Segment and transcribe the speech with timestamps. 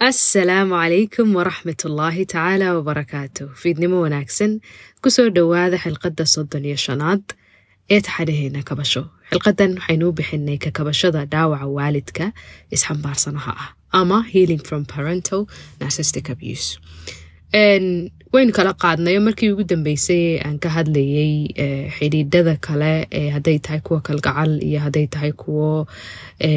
[0.00, 4.52] asalaamu calaykum waraxmat ullaahi tacaala wabarakaatu fiidnimo wanaagsan
[5.02, 7.22] ku soo dhowaada xilqadda soddon iyo shanaad
[7.90, 9.02] ee taxadhaheena kabasho.
[9.30, 12.26] Xilqadan waxaynuu bixinay ka kabashada dhaawaca waalidka
[12.74, 13.68] isxambaarsanaha ah
[14.00, 15.40] ama healing from parental
[15.80, 16.78] narcistic abuse
[18.32, 19.20] waynu kala qaadnayo.
[19.20, 21.48] Markii ugu dambeysay aan ka hadlayay
[21.96, 25.86] xidhiidhada kale ee hadday tahay kuwa kalgacal iyo hadday tahay kuwo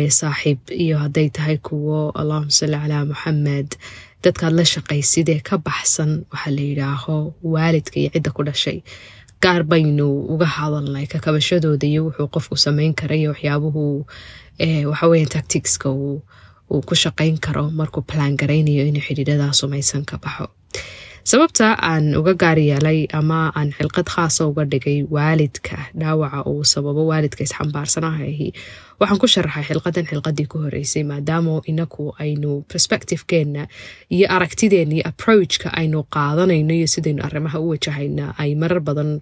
[0.10, 3.70] saaxiib iyo hadday tahay kuwo allahuma salli calaa muxamed
[4.24, 8.84] dadkaad la shaqaysidee ka baxsan waxaa la yidhaaho waalidka iyo cidda ku dhashay.
[9.42, 14.06] Gaar baynu uga hadalnay kakabashadooda iyo wuxuu qofku samayn kara iyo waxyaabuhu
[14.92, 16.22] waxaweya tacticska uu
[16.88, 17.72] ku shaqayn karo.
[17.72, 20.48] Markuu plan garaynayo inuu xidhiidhadaa sumaysan ka baxo
[21.24, 27.06] sababta aan uga gaar yeelay ama aan xilqad khaasa uga dhigay waalidka dhaawaca uu sababo
[27.12, 28.48] waalidka isxambaarsanahahi
[29.00, 33.68] waxaan ku sharaxay xilqadan xilqadii ku horeysay maadaama inaku aynu perspectivekeenna
[34.16, 39.22] iyo aragtideenna iyo approachka aynu qaadanayno iyo sidaynu arrimaha u wajahayna ay marar badan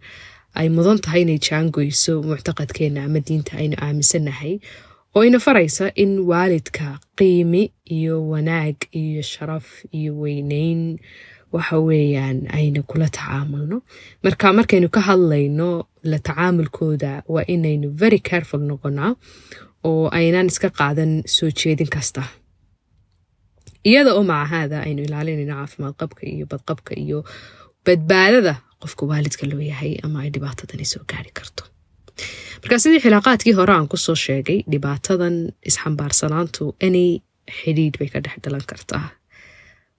[0.60, 4.60] ay mudan tahay inay jaangoyso muctaqadkeenna ama diinta aynu aaminsanahay.
[5.16, 7.64] Oo ina faraysa in waalidka qiimi
[7.98, 10.82] iyo wanaag iyo sharaf iyo weyneyn
[11.56, 13.78] waxa weeyaan aynu kula tacaamulno
[14.24, 15.70] marka markaynu ka hadlayno
[16.12, 19.12] la tacaamulkooda waa inaynu very careful noqonaa
[19.90, 22.24] oo aynaan iska qaadan soo jeedin kasta.
[23.90, 27.20] Iyada oo macahaada aynu ilaalinayno caafimaad qabka iyo badqabka iyo
[27.86, 31.64] badbaadada qofka waalidka loo yahay ama ay dhibaatadani soo gaari karto.
[32.62, 35.36] Marka sidii xilaaqaadkii hore aan ku soo sheegay dhibaatadan
[35.70, 37.06] isxambaarsanaantu any
[37.58, 39.06] xidhiidh bay ka dhex dhalan kartaa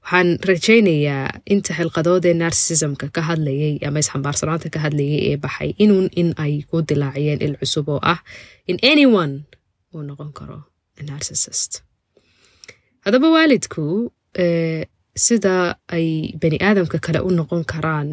[0.02, 6.28] waxaan rajaynayaa inta xilqadoodee narsismka ka hadlayay ama isxambaarsanaanta ka hadlayay ee baxay inuun in
[6.44, 8.18] ay ku dilaaciyeen il cusub oo ah
[8.70, 9.34] in anyone
[9.94, 10.58] uu noqon karo
[11.08, 11.72] narcissist.
[13.04, 14.12] Haddaba waalidku
[15.26, 15.54] sida
[15.96, 16.06] ay
[16.40, 18.10] bani aadamka kale u noqon karaan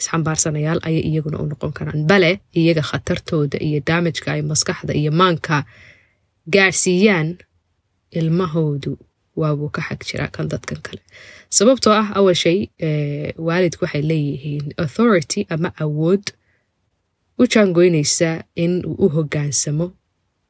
[0.00, 2.06] isxambaarsanayaal ayay iyaguna u noqon karaan.
[2.10, 5.56] Bale iyaga khatartooda iyo daamajka ay maskaxda iyo maanka
[6.54, 7.28] gaarsiiyaan
[8.18, 8.92] ilmahoodu
[9.40, 11.00] waabuu ka xag jiraa kan dadkan kale.
[11.58, 12.58] Sababtoo ah awal shay
[13.46, 16.24] waalidku waxay leeyihiin authority ama awood
[17.40, 18.30] u jaangoynaysa
[18.64, 19.86] in uu u hogaansamo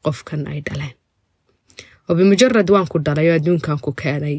[0.05, 0.95] qofkan ay dhaleen.
[2.09, 4.39] Oo bimujarad waan ku dhalay oo adduunkan ku keenay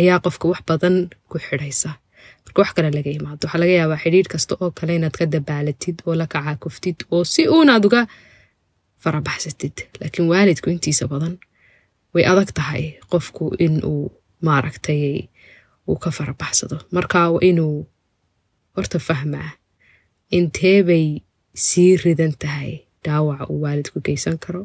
[0.00, 0.96] ayaa qofka wax badan
[1.30, 1.90] ku xidhaysa.
[2.44, 5.96] Marka wax kale laga imaado waxaa laga yaabaa xidhiidh kasta oo kale inaad ka dabaalatid
[6.06, 8.00] oo la kacaakuftid oo si uunaad uga
[9.02, 9.76] farabaxsatid.
[10.00, 11.34] Laakiin waalidku intiisa badan
[12.14, 14.04] way adag tahay qofku in uu
[14.46, 15.28] maaragtay
[15.88, 16.76] uu ka farabaxsado.
[16.96, 17.86] Marka waa inuu
[18.76, 19.50] horta fahmaa
[20.38, 21.06] inteebay
[21.66, 22.72] sii ridan tahay
[23.04, 24.62] dhaawaca uu waalidku geysan karo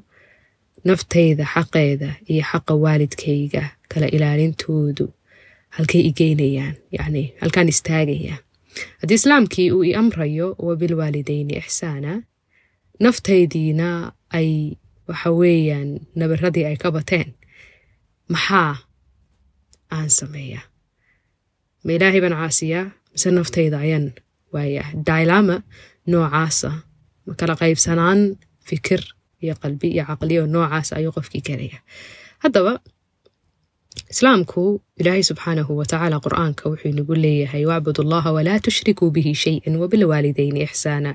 [0.88, 5.06] naftayda xaqeeda iyo xaqa waalidkayga kala ilaalintoodu
[5.76, 8.38] halkay igeynayaan yacni halkaan istaagayaa
[9.02, 12.12] haddii islaamkii uu i amrayo wa bilwaalidayni ixsaana
[13.04, 13.90] naftaydiina
[14.38, 14.50] ay
[15.08, 15.90] waxa weeyaan
[16.20, 17.28] nabaradii ay ka bateen
[18.34, 18.76] maxaa
[19.96, 20.66] aan sameeyaa?
[21.86, 22.86] Ma ilaahay baan caasiyaa?
[23.14, 24.06] Mise naftayda ayaan
[24.54, 24.88] waayaa?
[25.08, 25.56] Dailama
[26.12, 26.70] noocaasa
[27.26, 28.20] ma kala qaybsanaan
[28.70, 29.02] fikir
[29.44, 31.80] iyo qalbi iyo caqliyo noocaas ayuu qofkii gelaya
[32.44, 32.74] haddaba
[34.14, 34.64] islaamku
[35.02, 41.12] ilaahay subxaanahu watacaala qur'aanka wuxuu inagu leeyahay wacbud allaha walaa tushrikuu bihi shayan wabilwaalidayni ixsaana.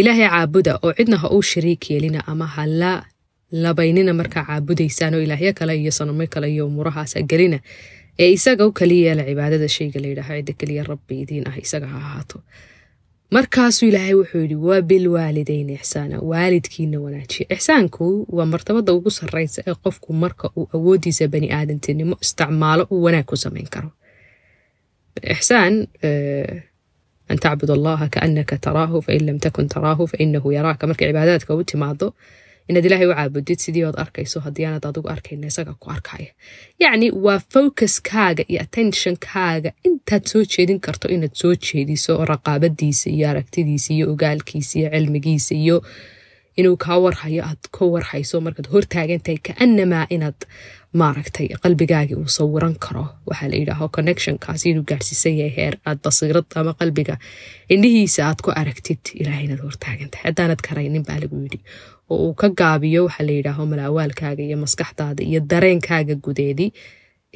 [0.00, 2.92] Ilaahay caabuda oo cidna ha uu shariik yeelina ama ha la
[3.52, 7.58] labaynina markaa caabudaysaan oo ilaahyo kale iyo sanamo kale iyo umuurahaasa gelina
[8.18, 11.98] ee isaga u kaliya yeela cibaadada shayga layidhaaho cidda keliya rabbi idiin ah isaga ha
[11.98, 12.38] ahaato.
[13.30, 17.46] Markaasuu ilaahay wuxuu yidhi waa bilwaalidayni ixsaana waalidkiina wanaajiya.
[17.54, 18.04] Ixsaanku
[18.36, 23.36] waa martabada ugu sarreysa ee qofku marka uu awoodiisa bani aadantinimo isticmaalo uu wanaag ku
[23.36, 23.90] samayn karo.
[25.34, 25.74] Ixsaan
[27.30, 30.86] an tacbud allaha kaanaka taraahu fain lam takun taraahu fainahu yaraaka.
[30.86, 32.06] Marka cibaadaadka u timaado
[32.68, 36.30] inaad ilaahay u caabudid sidii ood arkayso haddii aanad adigu arkayna isaga ku arkaya
[36.82, 43.90] yacni waa focuskaaga iyo attentionkaaga intaad soo jeedin karto inaad soo jeediso raqaabadiisa iyo aragtidiisa
[43.96, 45.76] iyo ogaalkiisa iyo cilmigiisa iyo
[46.60, 50.40] inuu kaa warhayo aad ka warhayso markaad hortaagantahay kaanamaa inaad
[51.00, 53.04] maaragtay qalbigaagii uu sawiran karo.
[53.28, 57.14] Waxaa la yidhaaho connectionkaasi inuu gaarsiisan yahay heer aad basiirad ama qalbiga
[57.74, 61.60] indhihiisa aad ku aragtid ilahay inaad hortaagantahay haddaanad karaynin baa lagu yidhi
[62.10, 66.70] oo uu ka gaabiyo waxaa la yidhaaho malaawaalkaaga iyo maskaxdaada iyo dareenkaaga gudeedii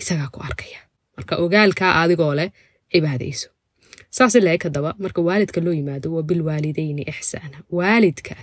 [0.00, 0.80] isagaa ku arkaya.
[1.16, 2.50] Marka ogaalkaa adigoo leh
[2.92, 3.48] cibaadayso.
[4.16, 7.58] Saas leeg haddaba marka waalidka loo yimaado waa bilwaalidayni ixsaana.
[7.78, 8.34] Waalidka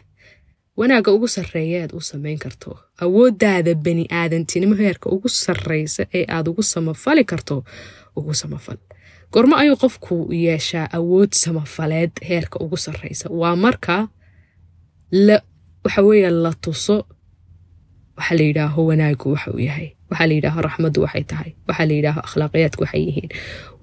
[0.80, 2.80] wanaagga ugu sarreeya aad u samayn karto.
[3.04, 7.64] Awooddaada bani aadantinimo heerka ugu sarreysa ee aad ugu samafali karto
[8.16, 8.78] ugu samafal.
[9.32, 13.30] Gormo ayuu qofku yeeshaa awood samafaleed heerka ugu sarreysa.
[13.30, 14.08] Waa marka
[15.12, 15.42] la
[15.88, 16.98] waxa weeye la tuso.
[18.18, 19.88] Waxaa la yidhaaho wanaagu waxa uu yahay.
[20.12, 21.50] Waxaa la yidhaaho raxmaddu waxay tahay.
[21.68, 23.30] Waxaa la yidhaaho akhlaaqiyaadku waxay yihiin.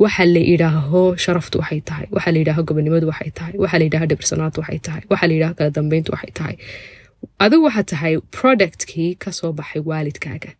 [0.02, 2.06] Waxaa la yidhaaho sharaftu waxay tahay.
[2.16, 3.54] Waxaa la yidhaaho gobonimadu waxay tahay.
[3.62, 5.02] Waxaa la yidhaaho dhibirsanaantu waxay tahay.
[5.10, 6.56] Waxaa la yidhaaho kala dambeyntu waxay tahay.
[7.44, 10.50] Adigu waxaa tahay productkii ka soo baxay waalidkaaga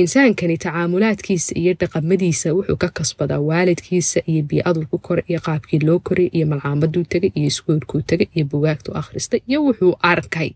[0.00, 5.98] insaankani tacaamulaadkiisa iyo dhaqamadiisa wuxuu ka kasbadaa waalidkiisa iyo bii-aduu ku koray iyo qaabkii loo
[6.06, 10.50] koray iyo malcaamaduu tegay iyo iskuolkuu tegay iyo bugaagtuu akhristay iyo wuxuu arkay.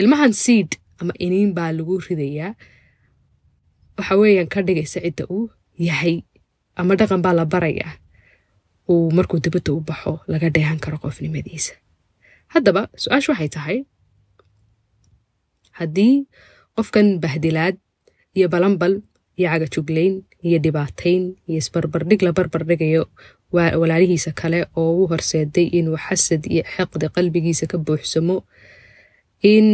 [0.00, 0.70] Ilmahan seid
[1.00, 2.54] ama iniin baa lagu ridayaa.
[3.98, 5.50] Waxa weeyaan ka dhigaysa cidda uu
[5.88, 6.22] yahay
[6.78, 7.92] ama dhaqan baa la barayaa.
[8.88, 11.74] Uu markuu dibadda u baxo laga dheehan karo qofnimadiisa.
[12.54, 13.78] Haddaba su'aashu waxay tahay
[15.78, 16.14] haddii
[16.76, 17.76] qofkan bahdilaad
[18.36, 18.94] iyo balanbal
[19.38, 20.14] iyo cagajuglayn
[20.46, 23.02] iyo dhibaatayn iyo isbarbardhig la barbardhigayo
[23.52, 28.36] walaalihiisa kale oo u horseeday inuu xasad iyo xiqdi qalbigiisa ka buuxsamo.
[29.42, 29.66] In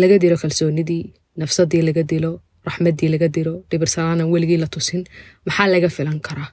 [0.00, 1.04] laga dilo kalsoonidii
[1.40, 2.30] nafsadii laga dilo
[2.66, 5.02] raxmaddii laga dilo dhibirsanaanan weligii la tusin
[5.46, 6.50] maxaa laga filan karaa?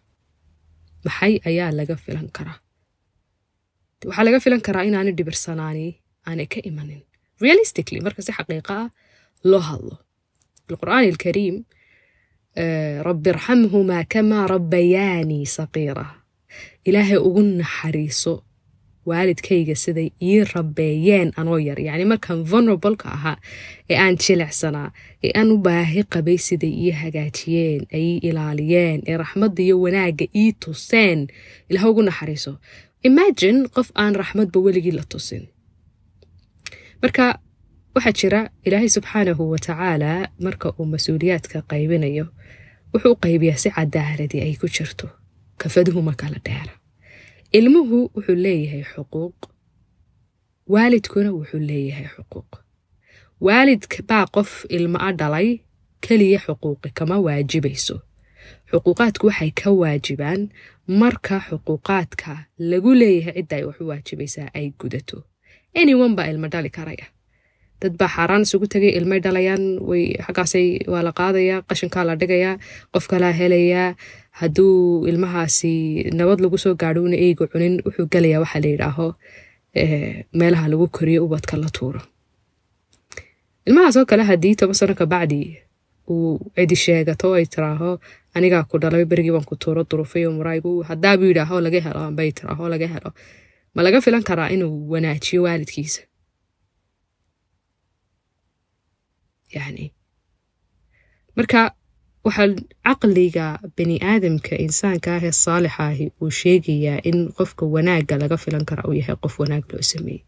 [1.06, 2.57] Maxay ayaa laga filan karaa?
[4.07, 5.85] Waxaa laga filan karaa inaanay dhibirsanaani
[6.27, 7.01] aanay ka imanin.
[7.44, 8.89] Realistically marka si xaqiiqa ah
[9.51, 9.95] loo hadlo
[10.70, 11.64] القرآن الكريم
[13.08, 16.06] رب ارحمهما كما ربياني صغيرة
[16.88, 18.40] إلهي أغن حريصو
[19.08, 23.37] waalidkayga siday ii rabeeyeen anoo yar yacni markaan vulnerableka ahaa
[23.90, 24.88] ee aan jilicsanaa
[25.25, 30.26] ee aan u baahi qabay siday ii hagaajiyeen ay ii ilaaliyeen ee raxmadda iyo wanaagga
[30.43, 31.20] ii tuseen
[31.70, 32.52] ilaah ugu naxariiso
[33.08, 35.44] imagine qof aan raxmadba weligii la tusin
[37.02, 37.25] marka
[37.95, 40.12] waxaa jira ilaahay subxaanahu watacaala
[40.45, 42.25] marka uu mas'uuliyaadka qaybinayo
[42.94, 45.07] wuxuu qaybiyaa si cadaaladii ay ku jirto.
[45.62, 46.74] Kafaduhuma kala dheera
[47.57, 49.38] ilmuhu wuxuu leeyahay xuquuq.
[50.74, 52.50] Waalidkuna wuxuu leeyahay xuquuq.
[53.45, 55.50] Waalid baa qof ilmo a dhalay
[56.06, 57.95] keliya xuquuqi kama waajibayso
[58.72, 60.42] xuquuqaadku waxay ka waajibaan
[61.01, 62.31] marka xuquuqaadka
[62.69, 65.18] lagu leeyahay cidda ay wax u waajibaysaa ay gudato.
[65.80, 67.06] Anyone baa ilmo dhali karaya
[67.83, 72.56] dad baa xaaraan isugu tegay ilmay dhalayaan way xaggaasay waa la qaadayaa qashinkaa la dhigayaa
[72.94, 73.88] qof kalaa helayaa
[74.39, 74.74] hadduu
[75.12, 75.74] ilmahaasi
[76.19, 79.07] nabad lagu soo gaadho eyga cunin wuxuu gelayaa waxaa la yidhaaho
[80.39, 82.01] meelaha lagu koriyo ubadka la tuuro.
[83.68, 85.39] Ilmahaas oo kale haddii toban sano kabacdi
[86.12, 87.89] uu cidi sheegato ay tiraaho
[88.35, 92.63] anigaa ku dhalay berigii baan ku tuuro durufayo muraygu haddaabuu yidhaaho laga helo ambay tiraaho
[92.74, 93.09] laga helo.
[93.75, 96.01] Ma laga filan karaa inuu wanaajiyo waalidkiisa
[99.55, 99.85] yani
[101.38, 101.61] marka
[102.25, 102.47] waxaa
[102.85, 103.45] caqliga
[103.77, 108.83] bani aadamka insaanka ah ee saalixa ahi uu sheegayaa in qofka wanaagga laga filan kara
[108.89, 110.21] uu yahay qof wanaag loo sameeyey.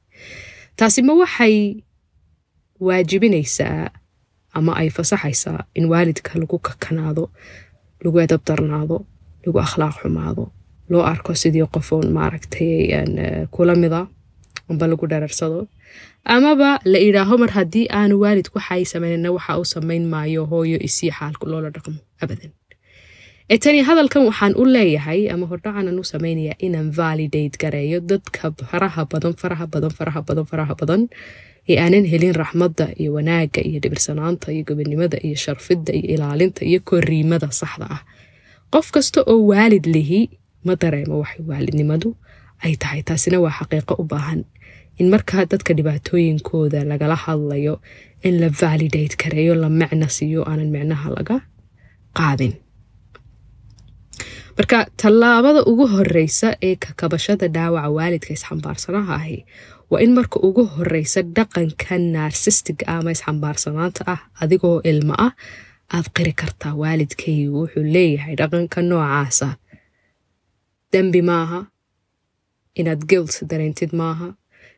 [0.78, 1.56] Taasi ma waxay
[2.80, 3.90] waajibinaysaa
[4.58, 7.32] ama ay fasaxaysaa in waalidka lagu kakanaado
[8.04, 8.98] lagu edab darnaado
[9.46, 10.44] lagu akhlaaq xumaado
[10.90, 12.92] loo arko sidii qofoon maaragtay
[13.54, 14.02] kula mida
[14.70, 15.68] amba lagu dhararsado
[16.26, 21.12] amaba la idhaaho mar haddii aanu waalid waxay samaynana waxa uu samayn maayo hooyo isii
[21.18, 22.52] xaalku loola dhaqmo abadan.
[23.50, 29.04] Ee tani hadalkan waxaan u leeyahay ama hordhacanan u samaynayaa inaan validate gareeyo dadka faraha
[29.12, 31.02] badan faraha badan faraha badan faraha badan
[31.70, 36.80] ee aanan helin raxmadda iyo wanaagga iyo dhibirsanaanta iyo gobonimada iyo sharfidda iyo ilaalinta iyo
[36.90, 38.02] koriimada saxda ah.
[38.74, 40.20] Qof kasta oo waalid lihi
[40.66, 42.10] ma dareemo waxay waalidnimadu
[42.66, 44.42] ay tahay taasina waa xaqiiqo u baahan
[45.00, 47.74] in markaa dadka dhibaatooyinkooda lagala hadlayo
[48.28, 51.38] in la validate kareeyo la micna siiyo aanan micnaha laga
[52.18, 52.54] qaadin.
[54.58, 59.38] Marka tallaabada ugu horeysa ee kakabashada dhaawaca waalidka isxambaarsanaha ahi
[59.92, 65.32] waa in marka ugu horeysa dhaqanka narsistig ah ama isxambaarsanaanta ah adigoo ilmo ah
[65.96, 67.58] aad qiri kartaa waalidkaygu.
[67.62, 69.48] Wuxuu leeyahay dhaqanka noocaasa.
[70.92, 71.60] Dembi maaha.
[72.80, 74.28] Inaad gilt dareentid maaha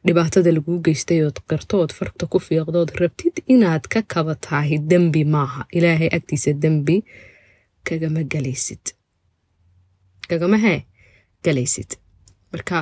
[0.05, 5.61] dhibaatada laguu geystay ood qirtood farta ku fiiqdood rabtid inaad ka kaba tahay dembi maaha.
[5.77, 6.97] Ilaahay agtiisa dembi
[7.87, 8.83] kagama galaysid
[10.29, 10.79] kagama hee
[11.45, 11.89] galaysid
[12.51, 12.77] marka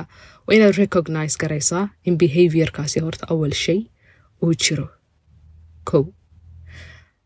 [0.46, 3.80] waa inaad recognize garaysaa in behaviorkaasi horta awal shay
[4.42, 4.88] uu jiro.
[5.88, 6.04] Kow.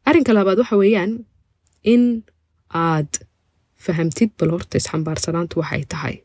[0.09, 1.13] Arrinka labaad waxa weeyaan
[1.93, 2.05] in
[2.85, 3.13] aad
[3.85, 6.17] fahamtid bal horta isxambaarsanaantu waxay tahay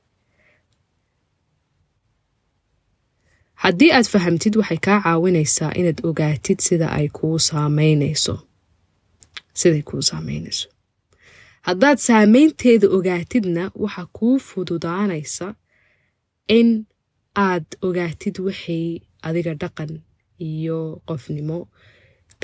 [3.66, 8.36] haddii aad fahamtid waxay kaa caawinaysaa inaad ogaatid sida ay kuu saameynayso.
[9.60, 10.68] Siday kuu saameynayso.
[11.68, 15.48] Haddaad saameynteeda ogaatidna waxaa kuu fududaanaysa
[16.58, 16.70] in
[17.48, 18.86] aad ogaatid waxay
[19.28, 19.92] adiga dhaqan
[20.50, 21.58] iyo qofnimo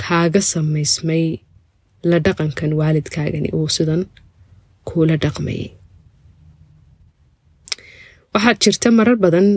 [0.02, 1.26] kaaga samaysmay
[2.10, 4.02] la dhaqankan waalidkaagani uu sidan
[4.88, 5.70] kuula dhaqmayay
[8.36, 9.48] waxaad jirta marar badan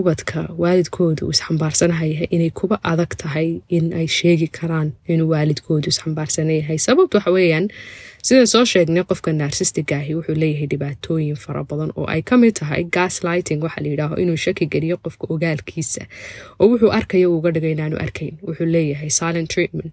[0.00, 7.16] ubadka waalidkoodu isxambaarsanhayahay inay kuba adag tahay in ay sheegi karaan inuu waalidkoodu isxambaarsanyahay sababta
[7.18, 7.66] waxa weeyaan
[8.26, 12.82] sidaan soo sheegnay qofka narsistigaahi wuxuu leeyahay dhibaatooyin fara badan oo ay ka mid tahay
[12.96, 16.02] gaslighting waxaa layidhaaho inuu shaki geliyo qofka ogaalkiisa.
[16.60, 18.34] Oo wuxuu arkayo uuga dhiga inaanu arkayn.
[18.48, 19.92] Wuxuu leeyahay silent treatment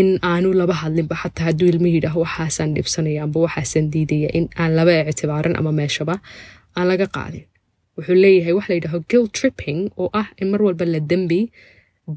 [0.00, 4.70] in aanu laba hadlinba xataa hadduu ilmi yidhaaho waxaasaan dhibsanaya amba waxaasaan diidaya in aan
[4.78, 6.14] laba ictibaarin ama meeshaba
[6.76, 7.44] aan laga qaadin
[7.96, 11.40] wuxuu leeyahay waxa layidhaaho gil tripping oo ah in mar walba la dembi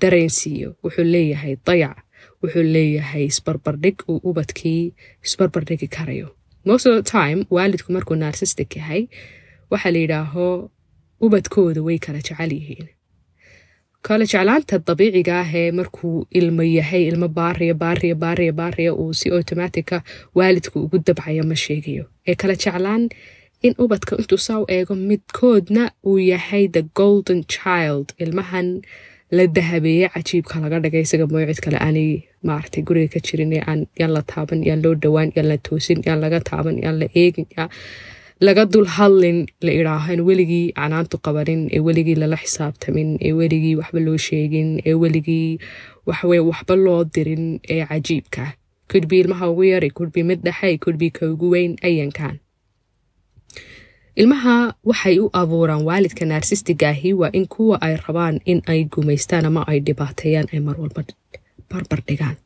[0.01, 0.69] dareensiiyo.
[0.83, 1.97] Wuxuu leeyahay dayac
[2.43, 4.93] wuxuu leeyahay isbarbardhig uu ubadkii
[5.25, 6.27] isbarbardhigi karayo.
[6.65, 9.01] Most of the time waalidku markuu narsistic yahay
[9.71, 10.45] waxaa la yidhaaho
[11.25, 12.87] ubadkooda way kala jecel yihiin.
[14.05, 19.97] Kala jeclaanta dabiiciga ahee markuu ilmo yahay ilmo baariya baariya baariya baariya uu si automatica
[20.37, 22.05] waalidku ugu dabcaya ma sheegayo.
[22.27, 23.09] Ee kala jeclaan
[23.65, 28.05] in ubadka intuu saa eego midkoodna uu yahay the golden child.
[28.23, 28.67] Ilmahan
[29.37, 32.09] la dahabeeye cajiibka laga dhigay isaga mooycid kale aanay
[32.47, 36.19] maaragtay guriga ka jirin aan yaan la taaban yaan loo dhowaan yaan la toosin yaan
[36.25, 37.47] laga taaban yaan la eegin
[38.47, 43.75] laga dul hadlin la idhaaho in weligii canaantu qabanin ee weligii lala xisaabtamin ee weligii
[43.81, 45.49] waxba loo sheegin ee weligii
[46.09, 48.45] waxwey waxba loo dirin ee cajiibka.
[48.91, 52.35] Kudbi ilmaha ugu yar kudbi mid dhexe kudbi ka ugu weyn ayankan
[54.21, 54.55] ilmaha
[54.89, 59.79] waxay u abuuraan waalidka narsistigaahi waa in kuwa ay rabaan in ay gumaystaan ama ay
[59.87, 61.01] dhibaateeyaan ay mar walba
[61.71, 62.37] barbar dhigaan.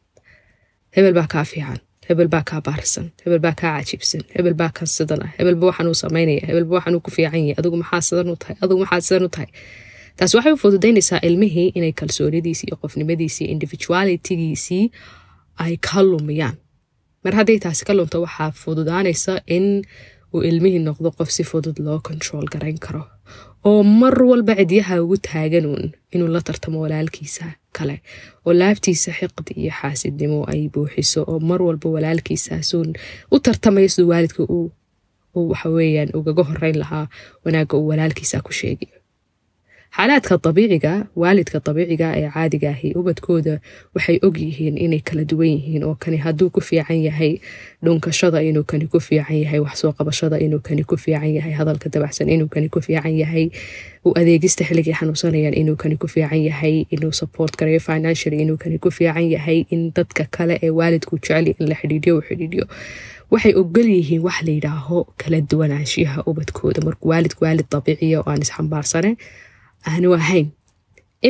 [0.96, 4.88] Hebel baa kaa fiican hebel baa kaa baarsan hebel baa kaa cajiibsan hebel baa kan
[4.88, 8.56] sidan ah hebelba waxaanuu samaynaya hebelba waxaanuu ku fiican yahay adigu maxaa sidan u tahay
[8.64, 9.50] adigu maxaa sidan u tahay.
[10.18, 14.86] Taas waxay u fududaynaysaa ilmihii inay kalsoonidiisii iyo qofnimadiisii individualitigiisii
[15.64, 16.56] ay ka lumiyaan.
[17.24, 19.66] Mar hadday taasi ka lunto waxaa fududaanaysa in
[20.34, 23.04] uu ilmihii noqdo qof si fudud loo control garayn karo
[23.70, 25.84] oo mar walba cidyaha ugu taaganuun
[26.14, 27.46] inuu la tartamo walaalkiisa
[27.78, 27.96] kale
[28.46, 32.90] oo laabtiisa xiqdi iyo xaasidnimo ay buuxiso oo mar walba walaalkiisaasuun
[33.34, 34.72] u tartamaya siduu waalidka uu
[35.52, 37.06] waxaweyaan ugaga horeyn lahaa
[37.46, 38.99] wanaagga uu walaalkiisa ku sheegayo
[39.96, 43.56] xaalaadka dabiiciga waalidka dabiiciga ee caadiga ahi ubadkooda
[43.96, 47.42] waxay og yihiin inay kala duwan yihiin oo kani hadduu ku fiican yahay
[47.84, 52.30] dhunkashada inuu kani ku fiican yahay waxsoo qabashada inuu kani ku fiican yahay hadalka dabacsan
[52.30, 53.50] inuu kani ku fiican yahay
[54.06, 58.78] u adeegista xilligay xanuunsanayaan inuu kani ku fiican yahay inuu support garayo financially inuu kani
[58.78, 62.66] ku fiican yahay in dadka kale ee waalidku jeceli in la xidhiidhiyo u xidhiidhiyo.
[63.32, 68.42] Waxay ogol yihiin wax la yidhaaho kala duwanaanshiyaha ubadkooda markuu waalidku waalid dabiiciya oo aan
[68.42, 69.18] isxambaarsane
[69.88, 70.48] aanu ahayn.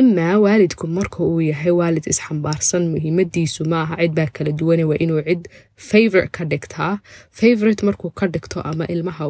[0.00, 5.22] Imaa waalidku marka uu yahay waalid isxambaarsan muhiimadiisu maaha cid baa kala duwane waa inuu
[5.28, 5.42] cid
[5.88, 6.92] favorite ka dhigtaa
[7.38, 9.26] favorite markuu ka dhigto ama ilmaha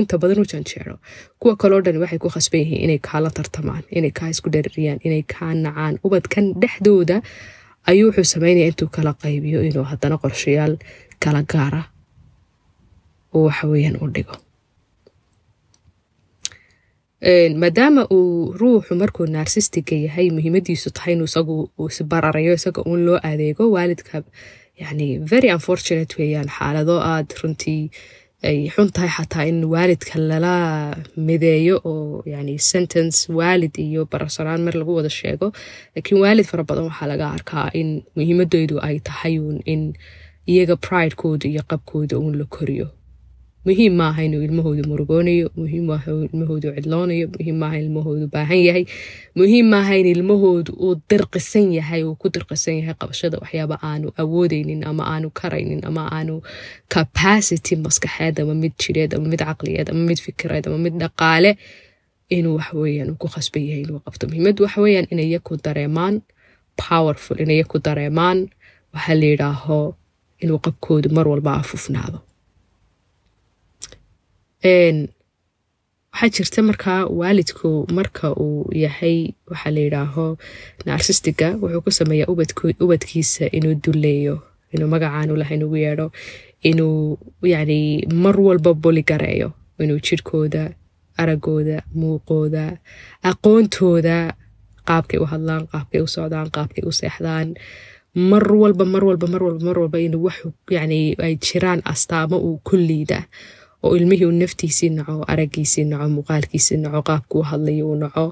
[0.00, 0.98] inta badan u janjeero
[1.40, 5.22] kuwa kaleo dhan waxay ku khasban yihiin inay kaala tartamaan inay kaa isku dheririyaan inay
[5.32, 5.94] kaa nacaan.
[6.04, 7.22] Ubadkan dhexdooda
[7.88, 10.76] ayuu wuxuu sameynaya intuu kala qaybiyo inuu haddana qorshayaal
[11.24, 11.82] kala gaara.
[13.34, 14.36] Oo waxaweyaan u dhigo
[17.24, 23.70] maadaama uu ruuxu markuu narsistiga yahay muhiimadiisu tahay inuu isagu isbararayo isaga uun loo adeego.
[23.70, 24.22] Waalidka
[24.80, 26.96] yani very unfortunate weeyaan xaalado.
[27.00, 27.90] Aad runtii
[28.42, 34.74] ay xun tahay xataa in waalidka lala mideeyo oo yani sentence waalid iyo bararsanaan mar
[34.74, 35.52] lagu wada sheego.
[35.96, 39.92] Laakiin waalid fara badan waxaa laga arkaa in muhiimadoodu ay tahay uun in
[40.48, 42.88] iyaga pridekooda iyo qabkooda uun la koriyo
[43.66, 48.60] muhiim maaha inuu ilmahoodu murugoonayo muhiim maaha inuu ilmahoodu cidloonayo muhiim maaha in ilmahoodu baahan
[48.68, 48.84] yahay
[49.40, 54.80] muhiim maaha in ilmahoodu uu dirqisan yahay uu ku dirqisan yahay qabashada waxyaaba aanu awoodeynin
[54.90, 56.34] ama aanu karaynin ama aanu
[56.94, 61.50] capacity maskaxeed ama mid jireed ama mid caqliyeed ama mid fikireed ama mid dhaqaale
[62.36, 64.24] inuu waxaweyaan uu ku khasban yahay inuu qabto.
[64.30, 66.14] Muhiimaddu waxaweyaan inay yaku dareemaan
[66.88, 68.38] powerful inay yaku dareemaan
[68.94, 69.78] waxaa la yidhaaho
[70.42, 72.18] inuu qabkoodu mar walba afufnaado
[74.64, 79.18] waxaa jirta markaa waalidku marka uu yahay
[79.50, 80.26] waxaa la yidhaaho
[80.86, 82.30] narsistiga wuxuu ku sameeyaa
[82.84, 84.36] ubadkiisa inuu duleeyo
[84.74, 86.06] inuu magacaanu lahayn ugu yeedho
[86.70, 87.18] inuu
[87.52, 89.48] yani mar walba boli gareeyo
[89.84, 90.62] inuu jirhkooda
[91.20, 92.64] aragooda muuqooda
[93.30, 94.16] aqoontooda
[94.88, 97.48] qaabkay u hadlaan qaabkay u socdaan qaabkay u seexdaan
[98.30, 100.36] mar walba mar walba mar walba mar walba in wax
[100.76, 103.18] yani ay jiraan astaamo uu ku liida
[103.82, 108.26] oo ilmihii uu naftiisii naco araggiisii naco muuqaalkiisii naco qaabkuu hadlayo uu naco.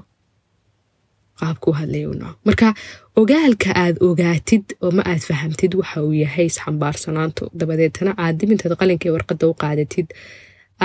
[1.39, 2.35] Qaabkuu hadlayo uu naco.
[2.45, 2.73] Marka
[3.15, 7.43] ogaalka aad ogaatid oo ma aad fahamtid waxa uu yahay isxambaarsanaantu.
[7.59, 10.07] Dabadeetana aad dibintaad qalinkai warqadda u qaadatid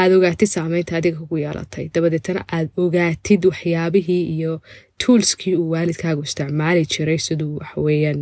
[0.00, 4.52] aad ogaatid saameynta adiga kugu yeelatay dabadeetana aad ogaatid waxyaabihii iyo
[5.00, 8.21] tuulskii uu waalidkaagu isticmaali jiray siduu waxaweyaan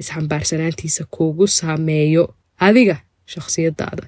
[0.00, 2.24] isxambaarsanaantiisa kuugu saameeyo
[2.68, 2.96] adiga
[3.32, 4.04] shakhsiyadaada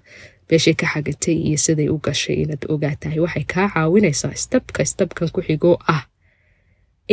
[0.50, 5.40] meeshay ka xagatay iyo siday u gashay inaad ogaatahay waxay kaa caawinaysaa stabka stabkan ku
[5.46, 6.02] xigoo ah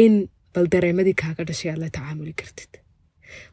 [0.04, 0.13] in
[0.54, 2.72] bal dareemadii kaaga dhashay aad la tacaamuli kartid.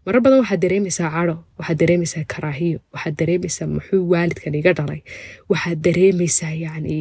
[0.07, 5.01] Marar badan waxaad dareemaysaa caro waxaad dareemaysaa karaahiyo waxaad dareemaysaa muxuu waalidkan iga dhalay
[5.51, 6.99] waxaad dareemaysaa yacni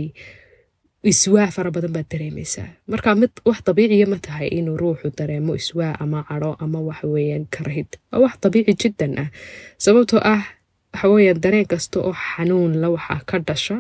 [1.12, 2.70] iswaa fara badan baad dareemaysaa.
[2.92, 7.90] Marka mid wax dabiiciya ma tahay inuu ruuxu dareemo iswaa ama caro ama waxaweyaan karahid.
[8.12, 9.30] Waa wax dabiici jiddan ah.
[9.78, 10.44] Sababtoo ah
[10.93, 13.75] waxaweyaan dareen kasta oo xanuun la waxaa ka dhasha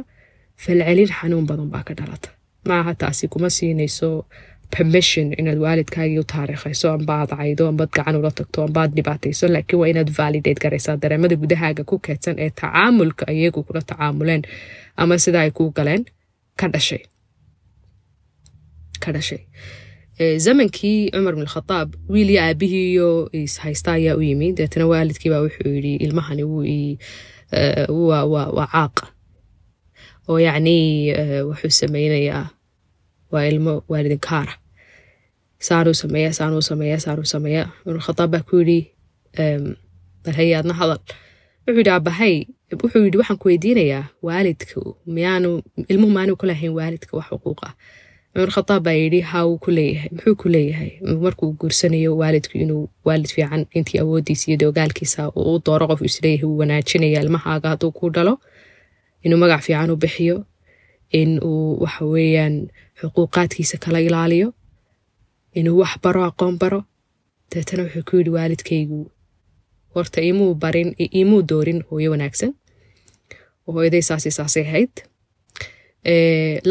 [0.63, 2.29] falcelin xanuun badan baa ka dhalata.
[2.67, 4.25] Maaha taasi kuma siinayso
[4.77, 9.87] permission inaad waalidkaagii u taariikhayso ambaad caydo ambaad gacan ula tagto ambaad dhibaatayso laakiin waa
[9.93, 14.41] inaad validate garaysaa dareemada gudahaaga ku keedsan ee tacaamulka iyagu kula tacaamuleen
[15.01, 16.03] ama sida ay kuu galeen
[16.59, 17.03] ka dhashay.
[19.03, 19.41] Ka dhashay
[20.45, 25.95] zamankii cumar bin khadaab wiil iyo aabihiiyo ishaysta ayaa u yimi deetana waalidkiibaa wuxuu yidhi
[25.95, 26.43] ilmahani
[27.89, 28.95] waa caaq
[30.29, 31.13] oo yacnii
[31.49, 32.49] wuxuu sameynayaa
[33.31, 34.53] waa ilmo waalidinkaara
[35.59, 38.79] saanuu sameeya saanuu sameeya saanuu sameeya cumar baa ku yidhi
[40.25, 40.99] balhaye adna hadal
[41.67, 42.35] wuxuu yidhi abahay
[42.83, 47.73] wuxuu yidhi waxaan ku weydiinayaa waalidku miyaanu ilmuhu maanu ku lahayn waalidka wax xuquuq ah
[48.33, 50.09] cumar khadaab baa yidhi haa wuu ku leeyahay?
[50.15, 50.91] Muxuu ku leeyahay?
[51.23, 56.17] Markuu guursanayo waalidku inuu waalid fiican intii awoodiisa iyo dogaalkiisa uu u dooro qof is
[56.23, 58.33] leeyahay uu wanaajinaya ilmahaaga hadduu ku dhalo
[59.23, 60.37] inuu magac fiican u bixiyo
[61.19, 62.55] in uu waxa weeyaan
[63.01, 64.53] xuquuqaadkiisa kala ilaaliyo
[65.59, 66.81] inuu wax baro aqoon baro.
[67.51, 68.99] Deetana wuxuu ku yidhi waalidkaygu
[69.93, 72.51] horta imuu barin imuu doorin hooyo wanaagsan.
[73.67, 74.93] Oo hooyaday saasi saasay ahayd.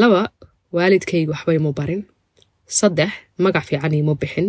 [0.01, 0.31] Laba
[0.77, 2.03] waalidkaygu waxba imu barin.
[2.79, 3.11] Saddex
[3.45, 4.49] magac fiican imu bixin.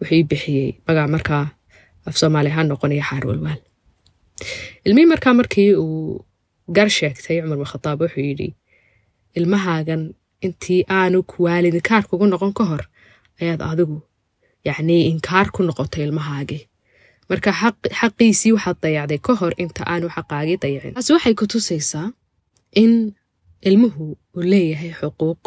[0.00, 1.44] Wuxuu ii bixiyey magac markaa
[2.06, 3.60] af soomaali ahaan noqonaya xaar walwaal.
[4.86, 6.24] Ilmihii markaa markii uu
[6.76, 8.48] gar sheegtay cumar bin khadaab wuxuu yidhi
[9.38, 10.02] ilmahaagan
[10.46, 12.82] intii aanu waalid inkaar kugu noqon ka hor
[13.40, 13.98] ayaad adigu
[14.68, 16.62] yacnii inkaar ku noqotay ilmahaagii
[17.30, 17.50] marka
[18.00, 20.92] xaqiisii waxaad dayacday ka hor inta aanu xaqaagii dayacin.
[20.96, 22.08] Taasi waxay ku tusaysaa
[22.82, 22.92] in
[23.68, 24.04] ilmuhu
[24.36, 25.42] uu leeyahay xuquuq.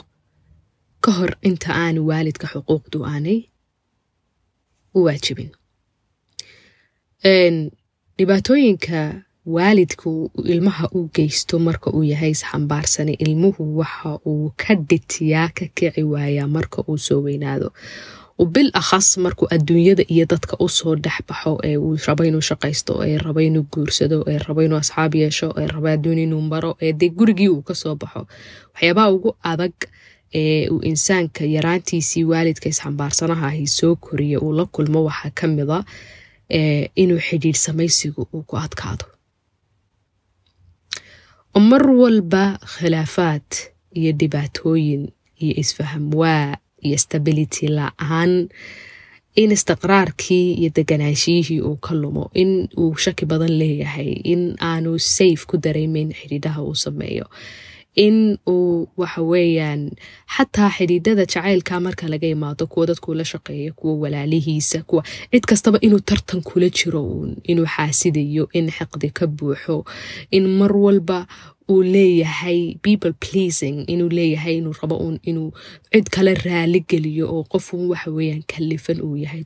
[1.04, 3.40] Ka hor inta aanu waalidka xuquuqdu aanay
[4.96, 5.52] u waajibin.
[8.18, 9.00] Dhibaatooyinka
[9.56, 10.12] waalidku
[10.54, 16.48] ilmaha u geysto marka uu yahay isxambaarsani ilmuhu waxa uu ka dhitiyaa ka kici waayaa
[16.56, 17.68] marka uu soo weynaado
[18.44, 23.18] bil akhas markuu adduunyada iyo dadka u soo dhexbaxo ee uu rabo inuu shaqaysto ee
[23.18, 27.10] rabo inuu guursado ee rabo inuu asxaab yeesho ee rabo adduun inuu maro ee dee
[27.10, 28.28] gurigii uu ka soo baxo.
[28.74, 29.74] Waxyaabaha ugu adag
[30.34, 35.84] ee uu insaanka yaraantiisii waalidka isxambaarsanaha ahi soo koriya uu la kulmo waxaa ka mida
[36.96, 39.06] inuu xidhiidh samaysigu uu ku adkaado.
[41.70, 43.48] Mar walba khilaafaad
[44.00, 45.04] iyo dhibaatooyin
[45.44, 48.34] iyo isfaham waa iyo stability la'aan
[49.42, 55.44] in istiqraarkii iyo deganaashiyihii uu ka lumo in uu shaki badan leeyahay in aanu safe
[55.50, 57.26] ku dareemeyn xidhiidhaha uu sameeyo
[58.06, 59.82] in uu waxa weeyaan
[60.36, 65.78] xataa xidhiidhada jacaylka marka laga imaado kuwa dadkuu la shaqeeya kuwa walaalihiisa kuwa cid kastaba
[65.82, 67.04] inuu tartan kula jiro
[67.44, 69.84] inuu xaasidayo in xiqdi ka buuxo
[70.32, 71.28] in mar walba
[71.70, 75.50] uu leeyahay people pleasing inuu leeyahay inuu rabo uun inuu
[75.94, 79.44] cid kale raali geliyo oo qofun waxa weeyaan kalifan uu yahay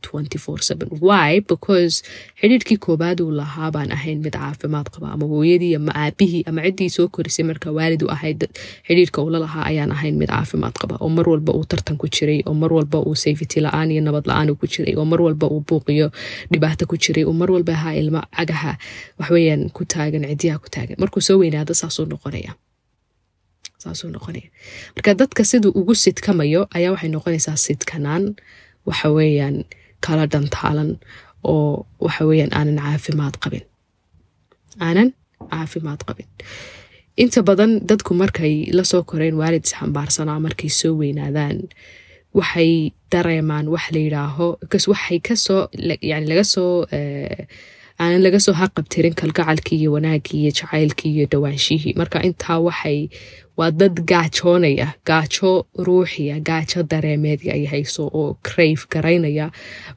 [1.01, 1.39] why?
[1.51, 2.03] Because
[2.41, 6.89] xidhiidhkii koobaad uu lahaa baan ahayn mid caafimaad qaba ama hooyadii ama aabihii ama ciddii
[6.89, 8.47] soo korisay marka waalid u ahayd
[8.87, 12.41] xidhiidhka uula lahaa ayaan ahayn mid caafimaad qaba oo mar walba uu tartan ku jiray
[12.45, 15.63] oo mar walba uu safety la'aan iyo nabad la'aan ku jiray oo mar walba uu
[15.69, 16.11] buuqiyo
[16.51, 18.77] dhibaato ku jiray oo mar walba ahaa ilmo cagaha
[19.19, 20.95] waxweeyaan ku taagan cidiyaha ku taagan.
[20.99, 22.51] Markuu soo weynaado saasuu noqonaya.
[23.81, 24.47] Saasuu noqonaya.
[24.95, 28.23] Marka dadka siduu ugu sidkamayo ayaa waxay noqonaysaa sidkanaan
[28.87, 29.55] waxa weeyaan
[30.05, 30.91] kala dhantaalan
[31.53, 33.63] oo waxa weeyaan aanan caafimaad qabin.
[34.85, 35.09] Aanan
[35.51, 36.27] caafimaad qabin.
[37.23, 41.57] Inta badan dadku markay la soo koreen waalid isxambaarsanaa markay soo weynaadaan
[42.37, 42.71] waxay
[43.11, 44.47] dareemaan wax la yidhaaho
[44.91, 45.61] waxay ka soo
[46.11, 46.71] yani laga soo
[48.03, 52.99] aanan laga soo haqabtirin kalgacalkii iyo wanaagii iyo jacaylkii iyo dhawaanshihii marka intaa waxay
[53.59, 55.51] waa dad gaajoonaya gaajo
[55.87, 59.47] ruuxiya gaajo dareemeedga ay hayso oo crave garaynaya.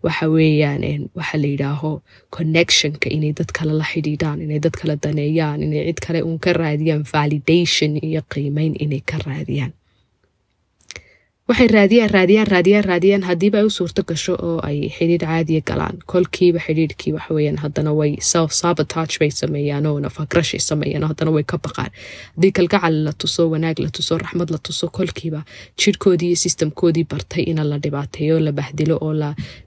[0.05, 0.83] Waxa weeyaan
[1.19, 1.91] waxa la yidhaaho
[2.37, 6.53] connectionka inay dad kale la xidhiidhaan inay dad kale daneeyaan inay cid kale uun ka
[6.53, 9.73] raadiyaan validation iyo qiimeyn inay ka raadiyaan
[11.53, 13.23] waxay raadiyaan raadiyaan raadiyaan raadiyaan.
[13.29, 18.17] Haddiiba ay u suurto gasho oo ay xidhiidh caadiya galaan kolkiiba xidhiidhkii waxaweyaan haddana way
[18.21, 21.91] self sabotage bay sameeyaan oo nafagrashay sameeyaan haddana way ka baqaan.
[22.37, 25.41] Haddii kalgacal la tuso wanaag la tuso raxmad la tuso kolkiiba
[25.81, 29.12] jirhkoodii iyo sistamkoodii bartay ina la dhibaateeyo la bahdilo oo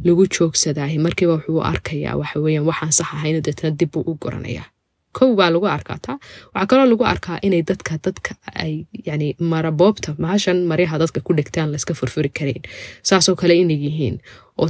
[0.05, 4.74] lagu joogsadaahay markiiba wuxuu arkayaa waxaweyaan waxaan sax ahayno deetna dib buu u goranayaa
[5.17, 6.17] kow baa lagu arkaa taa
[6.53, 8.31] waxaa kaloo lagu arkaa inay dadka dadka
[8.63, 8.73] ay
[9.09, 12.63] yani maraboobta mahashan maryaha dadka ku dhegtaan layska furfuri karayn
[13.09, 14.15] saasoo kale inay yihiin
[14.61, 14.67] oo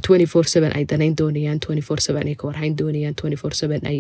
[0.78, 1.60] ay danayn doonayaan
[2.32, 3.16] ay ka warhayn doonayaan
[3.92, 4.00] ay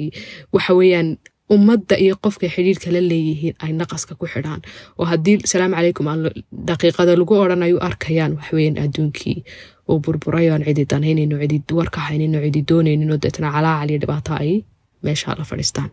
[0.55, 1.09] waxa weeyaan
[1.55, 4.61] ummadda iyo qofkay xidhiirka la leeyihiin ay naqaska ku xidhaan
[4.99, 6.19] oo haddii salaamu calaykum aan
[6.69, 9.37] daqiiqada lagu odhanayo arkayaan waxweyan adduunkii
[9.89, 11.57] uu burburayo aan cidi danaynayno cidi
[12.07, 14.51] haynayno cidi doonayninoo deetna calaacal iyo dhibaato ay
[15.05, 15.89] meesha la fadhiistaan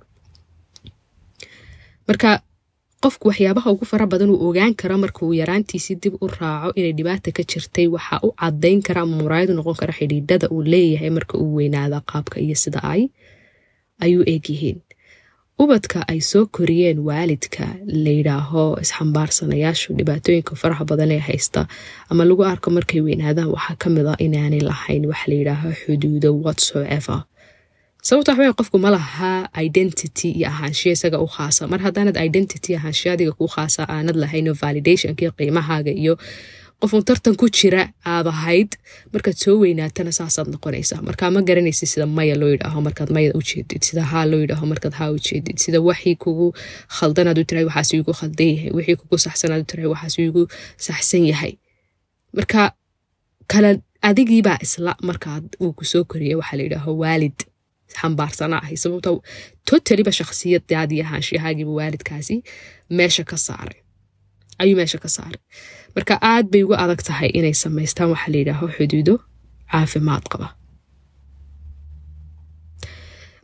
[2.08, 2.30] marka
[3.04, 6.92] qofku waxyaabaha ugu fara badan uu ogaan karo marka uu yaraantiisii dib u raaco inay
[6.98, 11.34] dhibaata ka jirtay waxaa u cadayn kara ama muraayadu noqon kara xidhiidhada uu leeyahay marka
[11.42, 13.02] uu weynaada qaabka iyo sida ay
[14.04, 14.78] ayuu eegyihiin
[15.62, 17.64] ubadka ay soo koriyeen waalidka
[18.04, 21.60] layidhaaho isxambaarsanayaashu dhibaatooyinka faraha badan ee haysta
[22.10, 27.18] ama lagu arko markay weynaadaan waxaa ka mid a inaanay lahayn wax layidhaaho xuduudo whatsoever
[28.06, 29.32] sababto waxawey qofku ma laha
[29.66, 31.62] identity iyo ahaanshiya isaga u khaasa.
[31.72, 36.14] Mar haddaanad identity ahaanshiya adiga kuu khaasa aanad lahaynoo validationka iyo qiimahaaga iyo
[36.80, 38.70] qofun tartan ku jira aad ahayd
[39.14, 40.98] markaad soo weynaatana saasaad noqonaysaa.
[41.08, 44.94] Markaa ma garanaysid sida maya loo yidhaaho markaad mayad ujeedid sida haa loo yidhaaho markaad
[44.98, 46.46] haa ujeedid sida waxii kugu
[46.98, 50.42] khaldanaad u tirahay waxaas igu khaldan yahay wixii kugu saxsanaad u tirahay waxaas igu
[50.86, 51.52] saxsan yahay.
[52.36, 52.62] Marka
[53.52, 53.70] kala
[54.08, 57.38] adigiibaa isla markaad uu ku soo koriyay waxaa la yidhaaho waalid
[58.00, 59.10] xambaarsana ahay sababto
[59.68, 62.36] totaliba shakhsiyadaadii ahaanshiahaagiiba waalidkaasi
[62.98, 63.78] meesha ka saaray
[64.62, 65.40] ayuu meesha ka saaray
[65.96, 69.14] marka aad bay ugu adag tahay inay samaystaan waxaa la yidhaaho xuduudo
[69.72, 70.48] caafimaad qaba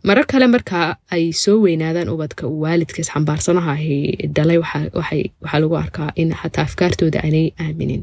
[0.08, 0.78] marar kale marka
[1.14, 3.96] ay soo weynaadaan ubadka uu waalidka isxambaarsanaha ahi
[4.36, 8.02] dhalay waxaa lagu arkaa in xataa afkaartooda aanay aaminin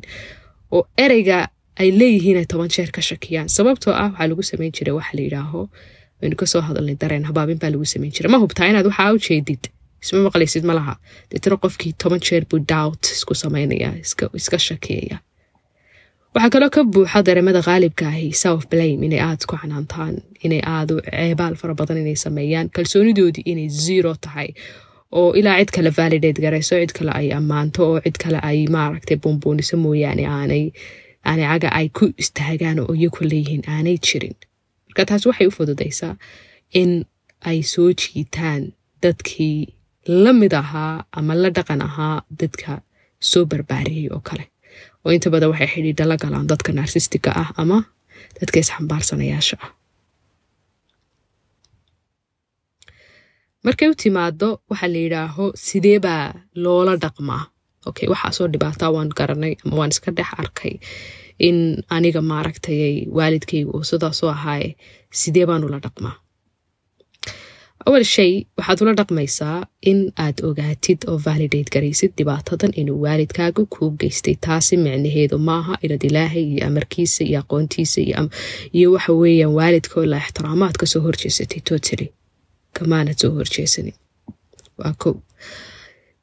[0.75, 1.37] oo ereyga
[1.81, 5.21] ay leeyihiin ay toban jeer ka shakiyaan sababtoo ah waxaa lagu samayn jiray waxa la
[5.27, 5.61] yidhaaho
[6.21, 9.63] waynu ka soo hadalnay dareen habaabin baa lagu samayn jira ma hubtaa inaad waxaa ujeedid
[10.03, 10.93] isma maqlaysid ma laha
[11.31, 13.89] deetana qofkii toban jeer buu doubt isku samaynaya
[14.39, 15.17] iska shakiyaya
[16.35, 20.89] waxaa kaloo ka buuxa dareemada qaalibka ahi self blame inay aad ku canaantaan inay aad
[21.11, 24.49] ceebaal fara badan inay sameeyaan kalsoonidoodii inay zero tahay.
[25.19, 29.17] Oo ilaa cid kale validate garayso cid kale ay ammaanto oo cid kale ay maaragtay
[29.23, 30.63] buunbuuniso mooyaane aanay
[31.29, 34.35] aanay caga ay ku istaagaan oo iyaku leeyihiin aanay jirin
[34.95, 36.15] marka taas waxay u fududaysaa
[36.81, 36.91] in
[37.49, 38.61] ay soo jiitaan
[39.03, 39.57] dadkii
[40.23, 42.71] la mid ahaa ama la dhaqan ahaa dadka
[43.19, 44.45] soo barbaariyey oo kale.
[45.03, 47.77] Oo inta badan waxay xidhiidha la galaan dadka narsistika ah ama
[48.39, 49.69] dadka isxambaarsanayaasha ah.
[53.65, 56.25] Markay u timaado waxaa la yidhaaho sidee baa
[56.63, 57.43] loola dhaqmaa?
[57.89, 60.73] Okay waxaasoo dhibaataa waan garanay ama waan iska dhex arkay
[61.39, 61.57] in
[61.95, 64.69] aniga maaragtayay waalidkaygu uu sidaasoo ahaaye
[65.21, 66.15] sidee baan ula dhaqmaa?
[67.87, 69.57] Awal shay waxaad ula dhaqmaysaa
[69.91, 74.35] in aad ogaatid oo validate garaysid dhibaatadan inuu waalidkaagu kuu geystay.
[74.45, 77.99] Taasi micnaheedu maaha inad ilaahay iyo amarkiisa iyo aqoontiisa
[78.73, 81.59] iyo waxa weeyaan waalidkoo la ixtiraamaad ka soo horjeesatay.
[81.69, 82.07] Totally.
[82.77, 83.95] Kamaanad soo horjeesanin
[84.79, 85.13] waa kow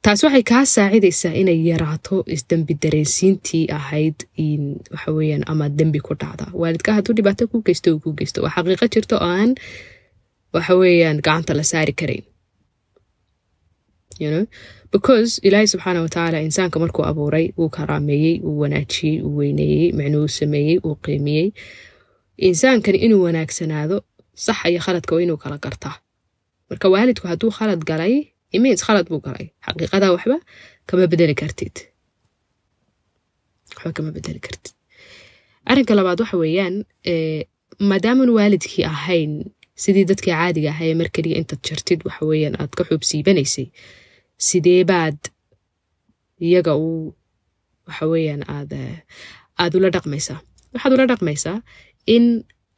[0.04, 4.16] taas waxay kaa saacidaysaa inay yaraato isdembi dareensiintii ahayd
[4.94, 6.44] waxaweyaan ama dembi ku dhacda.
[6.60, 8.42] Waalidka hadduu dhibaato ku geysto uu ku geysto.
[8.44, 9.50] Waa xaqiiqo jirta oo aan
[10.54, 12.24] waxa weeyaan gacanta la saari karayn
[14.92, 20.78] because ilaahay subxaana watacaala insaanka markuu abuuray wuu karaameeyey wuu wanaajiyey wuu weyneeyey micnuhu sameeyey
[20.84, 21.48] wuu qiimiyey.
[22.48, 23.96] Insaankani inuu wanaagsanaado
[24.34, 25.96] sax iyo khaladka waa inuu kala gartaa.
[26.70, 28.14] Marka waalidku hadduu khalad galay
[28.56, 30.36] imins khalad buu galay xaqiiqadaa waxba
[30.88, 31.74] kama bedeli kartid
[33.74, 34.74] waxba kama bedeli kartid
[35.70, 36.74] arrinka labaad waxa weeyaan
[37.90, 39.32] maadaaman waalidkii ahayn
[39.82, 43.66] sidii dadkii caadiga ahaye mar keliya intaad jartid waxa weeyaan aad ka xuub siibanaysay
[44.48, 45.18] sidee baad
[46.48, 46.90] iyaga u
[47.88, 48.72] waxa weeyaan aad
[49.62, 50.38] aad ula dhaqmaysaa
[50.74, 51.58] waxaad ula dhaqmaysaa
[52.16, 52.24] in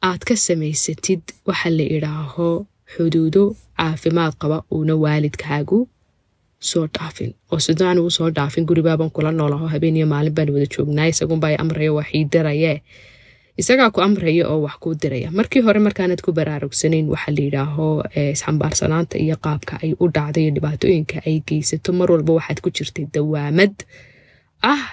[0.09, 2.47] aad ka samaysatid waxa la idhaaho
[2.93, 3.43] xuduudo
[3.77, 5.79] caafimaad qaba uuna waalidkaagu
[6.69, 7.31] soo dhaafin.
[7.51, 11.55] Oo sidaan uu soo dhaafin guribaaban kula noolaho habeen iyo maalin baan wada joognaa isagunbaa
[11.63, 12.77] amraya wax ii dirayee
[13.61, 17.87] isagaa ku amraya oo wax kuu diraya markii hore markaanad ku baraarugsanayn waxaa la yidhaaho
[18.33, 23.05] isxambaarsanaanta iyo qaabka ay u dhacday iyo dhibaatooyinka ay geysato mar walba waxaad ku jirtay
[23.13, 23.73] dawaamad.
[24.71, 24.83] Ah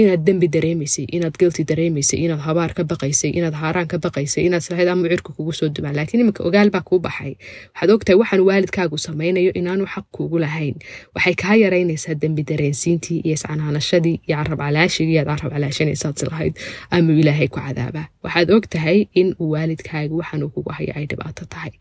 [0.00, 4.62] inaad dembi dareemaysay inaad gelti dareemaysay inaad habaar ka baqaysay inaad haaraan ka baqaysay inaad
[4.64, 5.94] islahayd ama cirka kugu soo dumaan.
[5.98, 7.32] Laakiin iminka ogaal baa kuu baxay.
[7.74, 10.74] Waxaad ogtahay waxaan waalidkaagu samaynayo inaanu xaq kuugu lahayn.
[11.14, 16.54] Waxay kaa yaraynaysaa dembi dareensiintii iyo iscanaanashadii iyo carab calaashigii aad carab
[16.90, 18.06] ama ilaahay ku cadaabaa.
[18.24, 21.72] Waxaad ogtahay in uu waalidkaagu waxaanuu kugu hayo ay dhibaato tahay.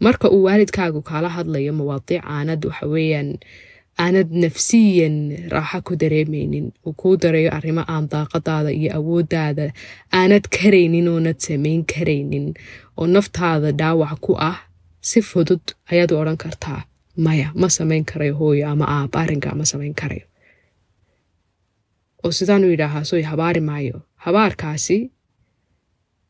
[0.00, 3.38] Marka uu waalidkaagu kaala hadlayo mawaadiic aanad waxa weeyaan
[4.04, 5.16] aanad nafsiyan
[5.54, 9.66] raaxo ku dareemaynin uu kuu darayo arrimo aan daaqadaada iyo awooddaada
[10.20, 12.46] aanad karaynin oonad samayn karaynin
[13.00, 14.58] oo naftaada dhaawac ku ah
[15.08, 16.80] si fudud ayaad u odhan kartaa
[17.26, 20.26] maya ma samayn karayo hooyo ama aab arrinkaa ma samayn karayo
[22.24, 24.98] oo sidaanuu yidhaahaa soy habaari maayo habaarkaasi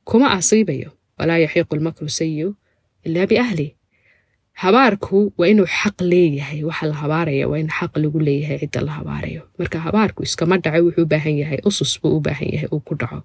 [0.09, 2.49] kuma asiibayo walaa yaxiiqu lmakru sayu
[3.07, 3.67] ilaa biahli
[4.55, 6.63] habaarku waa inuu xaq leeyahay.
[6.65, 9.43] Waxa la habaaraya waa in xaq lagu leeyahay cidda la habaarayo.
[9.59, 12.95] Marka habaarku iskama dhaco wuxuu u baahan yahay usus buu u baahan yahay uu ku
[12.95, 13.23] dhaco.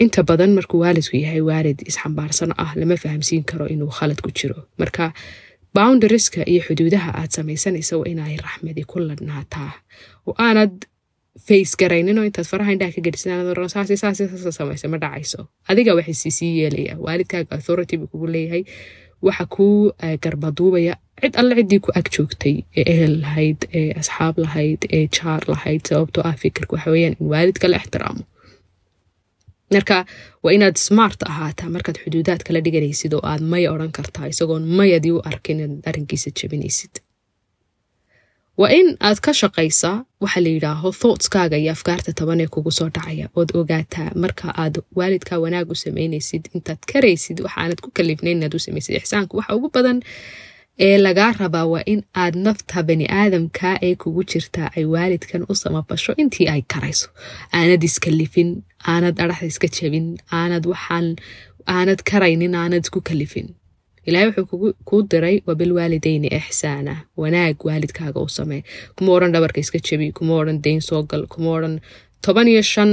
[0.00, 4.66] Inta badan markuu waalidku yahay waalid isxambaarsan ah lama fahamsiin karo inuu khalad ku jiro.
[4.78, 5.12] Marka
[5.74, 9.72] boundarieska iyo xuduudaha aad samaysanaysa waa inay raxmadi ku ladhnaataa
[10.26, 10.72] oo aanad
[11.48, 11.76] face
[12.28, 13.40] intaad faraha indhaha ka gedisan
[14.58, 15.48] samaysa ma dhacayso.
[15.68, 16.94] Adiga waxay siisii yeelaya.
[17.04, 18.64] Waalidkaaga authority buu kugu leeyahay.
[19.22, 20.94] Waxa kuu garbaduubaya.
[21.20, 25.82] Cid alle ciddii ku ag joogtay ee ehel lahayd ee asxaab lahayd ee jaar lahayd
[25.88, 28.22] sababtoo ah fikirka waxa in waalidka la ixtiraamo.
[29.74, 30.04] Marka
[30.42, 35.12] waa inaad smart ahaataa markaad xuduudaad kala dhiganaysid oo aad maya odhan kartaa isagoon mayadii
[35.16, 36.94] u arkin inaad arrinkiisa jabinaysid
[38.60, 42.88] waa in aad ka shaqaysaa waxa la yidhaaho thoughtskaaga iyo afkaarta taban ee kugu soo
[42.96, 43.26] dhacaya.
[43.38, 48.60] Ood ogaataa marka aad waalidkaa wanaag u samaynaysid intaad karaysid waxaanad ku kalifnayn inaad u
[48.66, 49.32] samaysid ixsaanka.
[49.38, 49.98] Waxa ugu badan
[50.86, 55.54] ee lagaa rabaa waa in aad nafta bani aadamka ee kugu jirtaa ay waalidkan u
[55.62, 57.08] samabasho intii ay karayso.
[57.58, 58.50] Aanad iskalifin
[58.92, 60.06] aanad araxda iska jabin
[60.40, 61.06] aanad waxaan
[61.76, 63.48] aanad karaynin aanad isku kalifin
[64.08, 68.62] ilaahay wuxuu kuu diray wabilwaalideyni ixsaana wanaag waalidkaaga u samee
[68.96, 71.74] kuma odhan dhabarka iska jabi kuma odhan dayn soo gal kuma odhan
[72.24, 72.92] toban iyo shan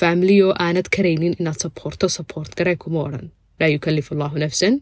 [0.00, 3.26] faamiliyo aanad karaynin inaad saboorto saboort gare kuma odhan
[3.60, 4.74] laa yukalif allahu nafsan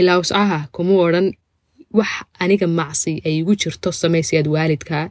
[0.00, 1.26] ilaa wascaha kuma odhan
[1.98, 2.10] wax
[2.42, 5.04] aniga macsi ay igu jirto samey si aad waalidkaa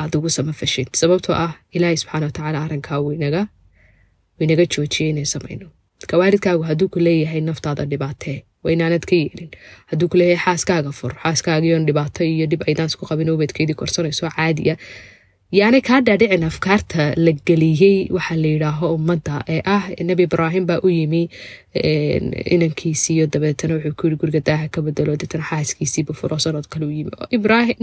[0.00, 3.42] aad ugu samafashid sababtoo ah ilaahay subxaana watacaala arrinkaa winaga
[4.40, 5.66] winaga joojiyay inay samayno
[6.00, 8.44] marka waalidkaagu hadduu ku leeyahay naftaada dhibaatee?
[8.64, 9.50] Waa inaanad ka yeelin.
[9.90, 14.76] Hadduu ku leeyahay xaaskaaga fur xaaskaagiion dhibaato iyo dhib aydaan isku qabin ubadkeedii korsanayso caadiya
[15.56, 20.80] yaanay kaa dhaadhicin afkaarta la geliyey waxaa la yidhaaho ummadda ee ah nebi ibraahim baa
[20.86, 21.22] u yimi
[22.56, 26.90] inankiisiiyo dabeetana wuxuu ku yiri guriga daaha ka bedelo deetana xaaskiisiiba furo sanad kale u
[26.98, 27.10] yimi.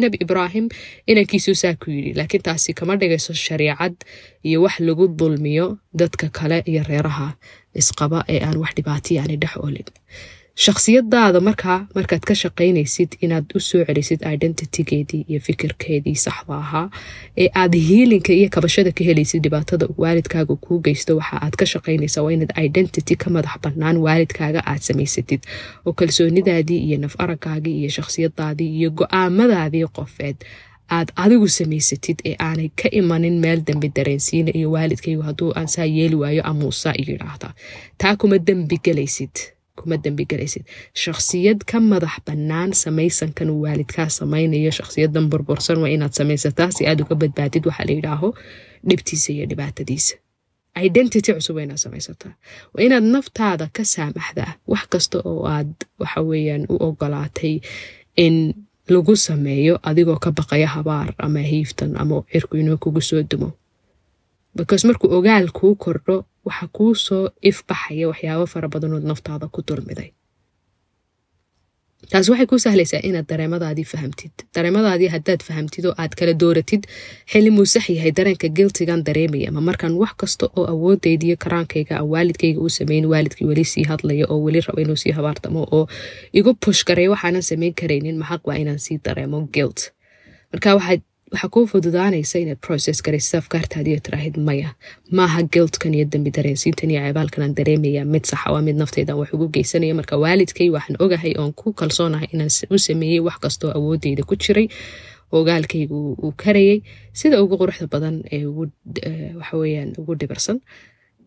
[0.04, 0.70] Nebi ibraahim
[1.08, 3.96] inankiisuu saa ku yidhi laakiin taasi kama dhigayso shariicad
[4.44, 7.34] iyo wax lagu dulmiyo dadka kale iyo reeraha
[7.82, 9.88] isqaba ee aan wax dhibaatiya aanay dhex olin
[10.64, 16.90] shakhsiyadaada markaa markaad ka shaqaynaysid inaad u soo celisid identitygeedii iyo fikirkeedii saxda ahaa
[17.38, 22.24] ee aad hiilinka iyo kabashada ka helaysid dhibaatada waalidkaaga kuu geysto waxa aad ka shaqaynaysaa
[22.24, 25.42] waa inaad identity ka madax bannaan waalidkaaga aad samaysatid.
[25.86, 30.36] Oo kalsoonidaadii iyo naf aragaagii iyo shakhsiyadaadii iyo go'aamadaadii qofeed
[30.98, 35.86] aad adigu samaysatid ee aanay ka imanin meel dembi dareensiina iyo waalidkaygu hadduu aan saa
[35.98, 37.54] yeeli waayo amuusa yidhaahda.
[37.98, 39.36] Taa kuma dembi gelaysid
[39.76, 40.64] kuma dembigelaysid
[41.04, 44.72] shakhsiyad ka madax bannaan samaysankan uu waalidkaa samaynayo.
[44.72, 48.30] Shakhsiyadan burbursan waa inaad samaysataa si aad uga badbaadid waxaa la yidhaaho
[48.90, 50.16] dhibtiisa iyo dhibaatadiisa.
[50.88, 52.34] Identity cusub waa inaad samaysataa
[52.74, 57.60] waa inaad naftaada ka saamaxdaa wax kasta oo aad waxa weeyaan u ogolaatay
[58.26, 58.36] in
[58.94, 63.52] lagu sameeyo adigoo ka baqaya habaar ama hiiftan ama cirku inuu kugu soo dumo.
[64.56, 70.10] Because markuu ogaal kuu kordho waxa kuu soo ifbaxaya waxyaabo fara badanood naftaada ku dulmiday
[72.12, 74.32] taasi waxay kuu sahlaysaa inaad dareemadaadii fahamtid.
[74.56, 76.84] Dareemadaadii haddaad fahamtid oo aad kala dooratid
[77.32, 79.52] xili muu sax yahay dareenka giltigan dareemaya.
[79.56, 84.26] Ma markaan wax kasta oo awoodaydiiyo karaankayga aan waalidkayga u sameyn waalidkii weli sii hadlaya
[84.30, 85.88] oo weli raba inuu sii habaartamo oo
[86.40, 88.18] igu push garay waxaanan samayn karaynin.
[88.22, 89.80] Maxaq waa inaan sii dareemo guilt.
[90.54, 91.02] Marka waxaad
[91.36, 94.70] waxaa kuu fududaanaysa inaad process garaysid afkaartaadiiyo tiraahid maya.
[95.18, 99.30] Maaha guiltkan iyo dambi dareensiintan iyo ceebaalkan aan dareemaya mid saxa waa mid naftaydan wax
[99.36, 99.94] ugu geysanaya.
[100.00, 104.68] Marka waalidkay waxaan ogahay oon ku kalsoonahay inaan u sameeyey wax kastoo awoodeyda ku jiray
[105.32, 106.80] ogaalkayga uu karayay.
[107.20, 108.46] Sida ugu quruxda badan ee
[109.40, 110.58] waxaweyaan ugu dhibarsan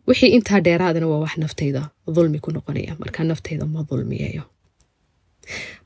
[0.08, 1.82] wixii intaa dheeraadana waa wax naftayda
[2.14, 2.96] dulmi ku noqonaya.
[3.02, 4.42] Marka naftayda ma dulmiyayo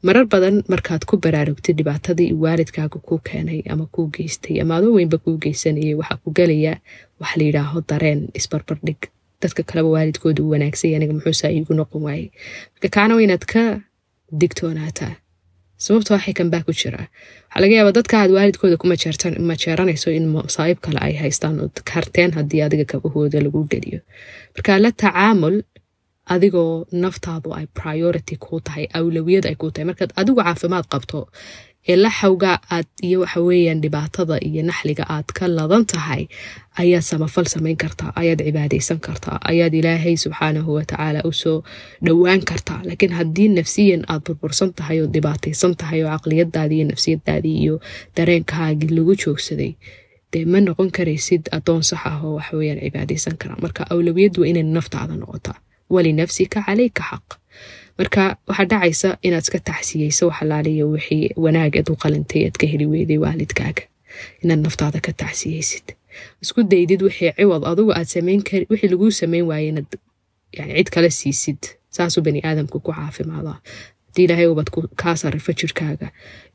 [0.07, 5.19] marar badan markaad ku baraarugtid dhibaatadii waalidkaaga kuu keenay ama kuu geystay ama adoo weynba
[5.25, 6.77] kuu geysanayay waxaa ku gelayaa
[7.21, 9.01] wax la yidhaaho dareen isbarbardhig
[9.43, 12.29] dadka kaleba waalidkooda u wanaagsay aniga muxuusaa iigu noqon waayey
[12.75, 13.63] marka kaana waa inaad ka
[14.41, 15.15] digtoonaataa
[15.85, 18.87] sababta waxay kan baa ku jiraa waxaa laga yaabaa dadka aad waalidkooda ku
[19.51, 24.01] majeeranayso in masaa'ib kale ay haystaan oo karteen haddii adiga kabahooda lagu geliyo.
[24.55, 25.57] Marka la tacaamul
[26.27, 29.87] adigoo naftaadu ay priority kuu tahay awlawiyad ay kuu tahay.
[29.91, 31.29] Markaad adigu caafimaad qabto
[31.89, 36.23] ee la xawgaa aad iyo waxa weeyaan dhibaatada iyo naxliga aad ka ladan tahay
[36.83, 41.59] ayaad samafal samayn kartaa ayaad cibaadaysan kartaa ayaad ilaahay subxaanahu watacaala u soo
[42.07, 42.81] dhowaan kartaa.
[42.87, 47.77] Laakiin haddii nafsiyan aad burbursan tahay oo dhibaataysan tahay oo caqliyadaadii iyo nafsiyadaadii iyo
[48.17, 49.73] dareenkaagii lagu joogsaday
[50.33, 53.59] dee ma noqon karaysid adoon sax ah oo waxaweyaan cibaadaysan karaa.
[53.65, 55.59] Marka awlawiyad waa inay naftaada noqotaa
[55.91, 57.27] walinafsika calayka xaq
[57.99, 62.87] marka waxaa dhacaysa inaad iska taxsiyeyso waxalaaliya wixii wanaag aad u qalintay aad ka heli
[62.93, 63.83] weyday waalidkaaga
[64.43, 65.87] inaad naftaada ka taxsiyeysid
[66.43, 69.91] isku daydid wixii ciwad adugu aad samayn kari wixii laguu samayn waaye inaad
[70.59, 71.63] yani cid kala siisid
[71.97, 73.59] saasuu bani aadamku ku caafimaadaa
[74.07, 74.69] haddii ilaahay ubad
[75.03, 76.09] kaa sarrifo jirkaaga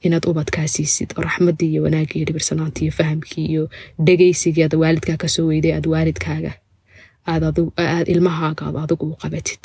[0.05, 3.63] inaad ubad kaa siisid oo raxmaddii iyo wanaaggii iyo dhibirsanaantii iyo fahamkii iyo
[4.07, 6.51] dhegaysigii aad waalidkaa ka soo weyday aad waalidkaaga
[7.33, 9.63] aad ilmahaaga aad adigu u qabatid.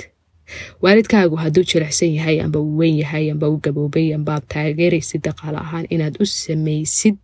[0.83, 5.87] Waalidkaagu hadduu jilicsan yahay amba uu weyn yahay amba u gaboobay ambaad taageeraysid dhaqaale ahaan
[5.95, 7.21] inaad u samaysid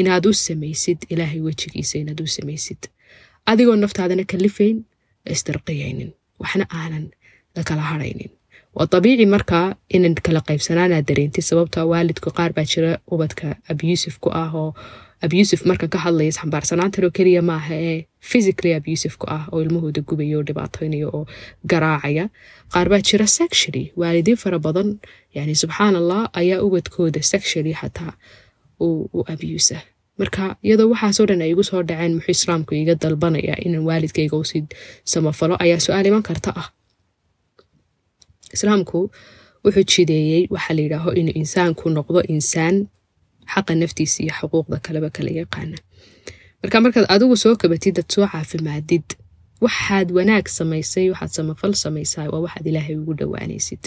[0.00, 2.80] inaad u samaysid ilaahay wejigiisa inaad u samaysid.
[3.50, 4.78] Adigoo naftaadana kalifayn
[5.34, 6.10] isdarqiyaynin
[6.42, 7.04] waxna aanan
[7.56, 8.30] la kala haraynin.
[8.76, 14.28] Waa dabiici markaa inan kala qaybsanaanaad dareentid sababta waalidku qaar baa jira ubadka abusif ku
[14.42, 14.70] ah oo
[15.26, 17.98] abusif markan ka hadlaya isxambaarsanaantan oo keliya maaha ee
[18.30, 21.22] physically abusif ku ah oo ilmahooda gubaya oo dhibaatoynaya oo
[21.70, 22.24] garaacaya.
[22.72, 24.88] Qaar baa jira sexually waalidiin fara badan
[25.36, 28.12] yani subxaan allah ayaa ubadkooda sexually xataa
[28.86, 29.78] u abusa
[30.20, 34.44] marka iyadoo waxaasoo dhan ay igu soo dhaceen muxuu islaamku iga dalbanaya inaan waalidkayga u
[34.50, 34.62] sii
[35.12, 36.68] samafalo ayaa su'aal iman karta ah.
[38.56, 39.00] Islaamku
[39.64, 42.76] wuxuu jideeyey waxaa la yidhaaho inuu insaanku noqdo insaan
[43.52, 45.78] xaqa naftiisa iyo xuquuqda kaleba kala yaqaana
[46.62, 49.06] marka markaad adigu soo kabatid ad soo caafimaadid
[49.64, 53.82] waxaad wanaag samaysay waxaad samafal samaysaa waa waxaad ilaahay ugu dhowaanaysid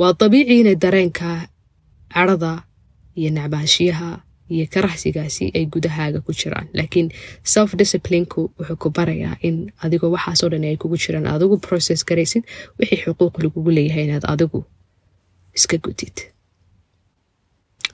[0.00, 1.28] waa dabiici inay dareenka
[2.14, 2.52] cadhada
[3.20, 4.10] iyo nacbaanshiyaha
[4.54, 7.08] iyo karaxsigaasi ay gudahaaga ku jiraan laakiin
[7.54, 12.44] self disciplinku wuxuu ku barayaa in adigoo waxaasoo dhan ay kugu jiraan adigu process garaysid
[12.78, 14.60] wixii xuquuq lagugu leeyahay inaad adigu
[15.56, 16.16] iska gudid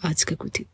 [0.05, 0.69] aad iska gudid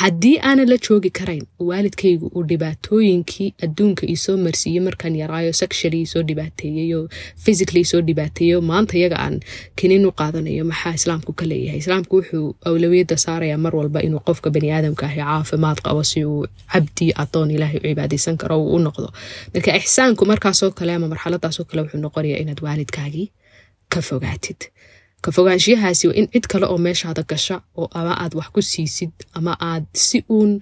[0.00, 6.22] haddii aanan la joogi karayn waalidkaygu uu dhibaatooyinkii adduunka iisoo marsiiyey markaan yaraayo sexually isoo
[6.28, 7.08] dhibaateeyey oo
[7.44, 9.36] physically isoo dhibaateeyo maanta iyaga aan
[9.76, 11.78] kinin u qaadanayo maxaa islaamku ka leeyahay?
[11.84, 16.46] Islaamku wuxuu awlawiyadda saarayaa mar walba inuu qofka bani aadamka ahi caafimaad qabo si uu
[16.72, 19.08] cabdi adoon ilaahay u cibaadaysan karo uu u noqdo.
[19.54, 23.26] Marka ixsaanku markaasoo kale ama marxaladaasoo kale wuxuu noqonayaa inaad waalidkaagii
[23.92, 24.60] ka fogaatid
[25.24, 29.12] ka fogaanshiyahaasi waa in cid kale oo meeshaada gasha oo ama aad wax ku siisid
[29.38, 30.52] ama aad si uun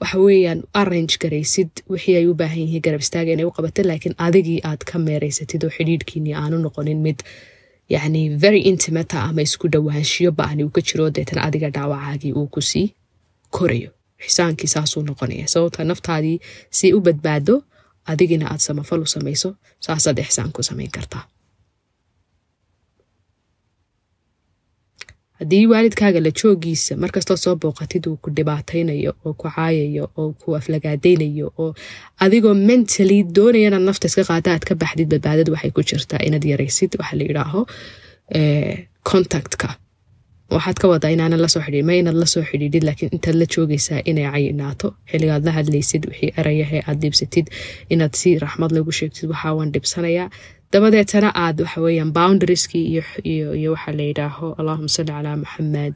[0.00, 4.60] waxaweyaan arrange garaysid wixii ay u baahan yihiin garab istaaga inay u qabatid laakiin adigii
[4.70, 7.18] aad ka meeraysatid oo xidhiidhkiinii aanu noqonin mid
[7.94, 12.60] yacni very intimata ama isku dhowaanshiyo ba'ani uu ka jiro deetan adiga dhaawacaagii uu ku
[12.70, 12.86] sii
[13.56, 13.90] korayo.
[14.24, 16.38] Xisaankii saasuu noqonaya sababta naftaadii
[16.70, 17.54] si u badbaado
[18.12, 19.48] adigina aad samafal u samayso
[19.86, 21.24] saasaad ixsaan ku samayn kartaa
[25.40, 30.48] haddii waalidkaaga la joogiisa markastoo soo booqatid uu ku dhibaataynayo oo ku caayayo oo ku
[30.58, 31.70] aflagaadaynayo oo
[32.24, 36.20] adigoo mentally doonaya inaad nafta iska qaada aad ka baxdid badbaadad waxay ku jirtaa.
[36.28, 37.60] Inaad yaraysid waxaa la yidhaaho
[39.10, 39.68] contactka.
[40.54, 43.46] Waxaad ka wadaa inaanan la soo xidhiid ma inaad la soo xidhiidhid laakiin intaad la
[43.54, 47.46] joogaysaa inay cayinaato xilligaad la hadlaysid wixii erayahe aad dhibsatid
[47.94, 50.28] inaad si raxmad lagu sheegtid waxaa dhibsanayaa
[50.72, 52.80] dabadeetana aad waxaweyaan boundarieski
[53.24, 55.94] iyo waxaa la yidhaaho allahuma salli calaa maxamed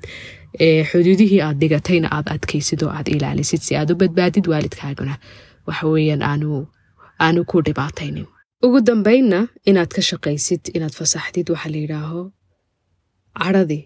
[0.90, 5.14] xuduudihii aad dhigatayna aad adkaysid oo aad ilaalisid si aad u badbaadid waalidkaaguna
[5.68, 8.26] waxaweyaan aanu ku dhibaataynin.
[8.66, 9.38] Ugu dambeynna
[9.70, 12.20] inaad ka shaqaysid inaad fasaxdid waxaa la yidhaaho
[13.40, 13.82] cadhadii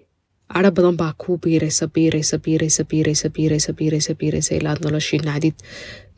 [0.55, 5.57] cadho badan baa kuu biiraysa biiraysa biiraysa biiraysa biiraysa biiraysa biiraysa ilaa aad noloshii nacdid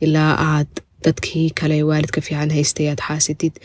[0.05, 0.71] ilaa aad
[1.05, 3.55] dadkii kale waalidka fiican haystay aad xaasidid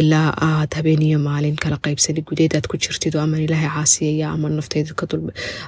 [0.00, 4.48] ilaa aad habeeniyo maalin kala qaybsanid gudeed aad ku jirtid oo ama ilaahay caasiyaya ama
[4.48, 4.92] nafteyda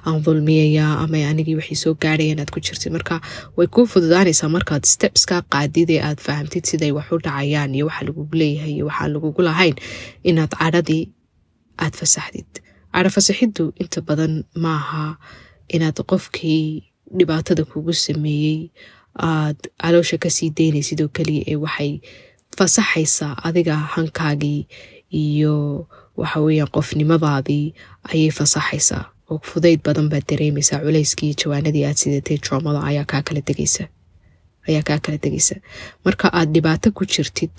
[0.07, 2.93] aan dulmiyaya ama anigii waxay soo gaadhayan aad ku jirtid.
[2.97, 3.21] Marka
[3.57, 8.05] way kuu fududaanaysaa markaad stepskaa qaadid ee aad fahamtid siday wax u dhacayaan iyo waxa
[8.09, 9.77] lagugu leeyahay iyo waxaan lagugu lahayn
[10.31, 11.05] inaad cadhadii
[11.85, 12.51] aad fasaxdid.
[12.95, 15.05] Cadho fasaxiddu inta badan maaha
[15.77, 16.65] inaad qofkii
[17.19, 18.61] dhibaatada kugu sameeyey
[19.31, 21.93] aad caloosha ka sii daynaysid oo keliya ee waxay
[22.59, 24.61] fasaxaysaa adiga hankaagii
[25.25, 25.55] iyo
[26.21, 27.67] waxaweyaan qofnimadaadii
[28.13, 33.41] ayay fasaxaysaa oo fudayd badan baad dareemaysaa culayskii jawaanadii aad sidatay troomada ayaa kaa kala
[33.49, 33.85] tegaysa.
[34.69, 35.55] Ayaa kaa kala tegaysa.
[36.05, 37.55] Marka aad dhibaato ku jirtid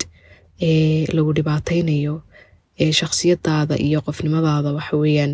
[0.68, 2.14] ee lagu dhibaataynayo
[2.82, 5.32] ee shakhsiyadaada iyo qofnimadaada waxaweyaan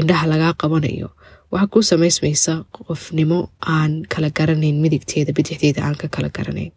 [0.00, 1.08] indhaha lagaa qabanayo
[1.52, 3.38] waxaa kuu samaysmaysa qofnimo
[3.76, 6.72] aan kala garanayn midigteeda bidixdeeda aan ka kala garanayn.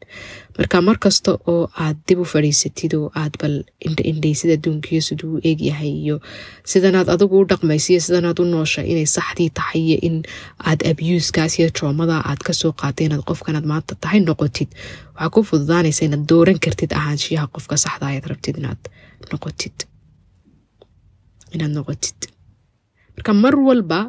[0.57, 3.55] Marka markasta oo aad dib u fadhiisatid oo aad bal
[3.87, 6.17] indhaindhaysid adduunkiyo siduu u eegyahay iyo
[6.71, 10.17] sidanaad adigu u dhaqmaysa iyo sidanaad u noosha inay saxdii tahay iyo in
[10.69, 14.69] aad abuuskaas iyo troomada aad ka soo qaatay inaad qofkanaad maanta tahay noqotid
[15.15, 18.81] waxaa ku fududaanaysa inaad dooran kartid ahaanshiyaha qofka saxda ayaad rabtid inaad
[19.31, 19.75] noqotid.
[21.55, 22.19] Inaad noqotid.
[23.15, 23.99] Marka mar walba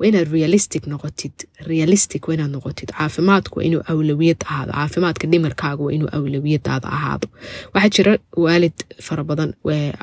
[0.00, 1.32] waa inaad realistic noqotid
[1.70, 7.28] realistic waa inaad noqotid caafimaadku waa inuu awlawiyad ahaado caafimaadka dhimarkaaga waa inuu awlawiyadaada ahaado
[7.74, 8.12] waxaa jira
[8.44, 8.76] waalid
[9.06, 9.50] fara badan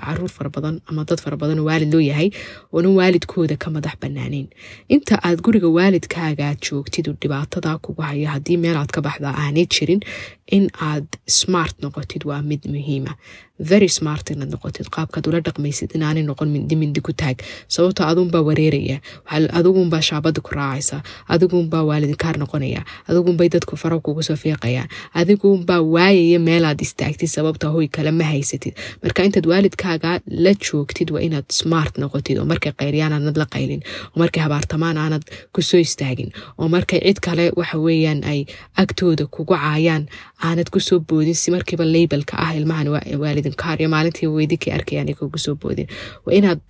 [0.05, 2.29] carruur fara badan ama dad fara badan waalid loo yahay
[2.73, 4.47] oona waalidkooda ka madax banaaneyn
[4.95, 10.01] inta aad guriga waalidkaaga joogtid oo dhibaatada kugu hayo haddii meelaad ka baxdaa aanay jirin
[10.55, 11.07] in aad
[11.39, 13.13] smart noqotid waa mid muhiima
[13.71, 17.37] very smart inaad noqotid qaabkaad ula dhaqmaysid inaanay noqon mindi mindi ku taag
[17.75, 18.97] sababto adunbaa wareeraya
[19.59, 20.97] adigunbaa shaabada ku raacaysa
[21.35, 24.89] adigunbaa waalidinkaar noqonaya adigunbay dadku fara kugu soo fiiqayaan
[25.21, 28.73] adigunbaa waayaya meelaad istaagtid sababta hoy kale ma haysatid
[29.03, 30.11] marka intaad waalidkaaga
[30.45, 33.81] la joogtid waa inaad smart noqotid oo markay qayriyaan aanad la qaylin
[34.13, 35.23] oo markay habaartamaan aanad
[35.55, 36.29] ku soo istaagin
[36.61, 38.39] oo markay cid kale waxa weeyaan ay
[38.83, 40.03] agtooda kugu caayaan
[40.45, 42.87] aanad ku soo boodin si markiiba labelka ah ilmahan
[43.23, 45.87] waalidinkaar iyo maalintii weydikii arkayaan kugu soo boodin.
[46.25, 46.61] Waa inaad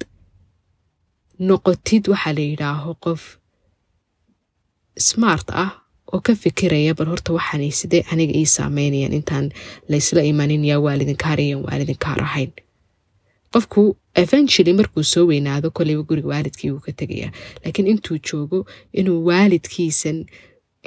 [1.49, 3.21] noqotid waxaa la yidhaaho qof
[5.09, 5.71] smart ah
[6.13, 9.45] oo ka fikiraya bal horta waxaanay sidee aniga ii saameynayaan intaan
[9.91, 12.51] laysla imanin yaa waalidinkaar iyan waalidinkaar ahayn.
[13.53, 13.81] Qofku
[14.23, 17.31] eventually markuu soo weynaado koleyba guriga waalidkii wuu ka tegayaa.
[17.63, 18.59] Laakiin intuu joogo
[18.99, 20.17] inuu waalidkiisan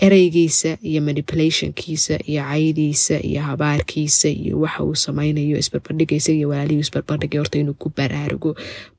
[0.07, 7.39] ereygiisa iyo manipulationkiisa iyo caydiisa iyo habaarkiisa iyo waxa uu samaynayo isbarbardhigaysa iyo walaalihii isbarbardhigay
[7.39, 8.51] horta inuu ku baraarugo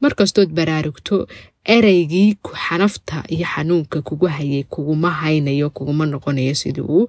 [0.01, 1.27] markastood baraarugto
[1.65, 2.29] ereygii
[2.67, 7.07] xanafta iyo xanuunka kugu hayay kuguma haynayo kuguma noqonayo sidii uu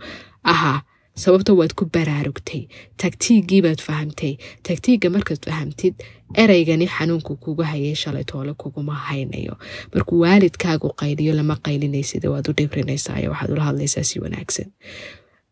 [0.53, 0.81] ahaa
[1.15, 2.63] sababto waad ku baraarugtay
[3.03, 4.37] tagtiigiibaad fahamtay
[4.69, 5.95] tagtiiga markaad fahamtid
[6.43, 9.55] ereygani xanuunku kugu hayay shalay toole kuguma haynayo.
[9.95, 14.69] Markuu waalidkaagu qayliyo lama qaylinaysid waad u dhibrinaysaa waxaad ula hadlaysaa si wanaagsan.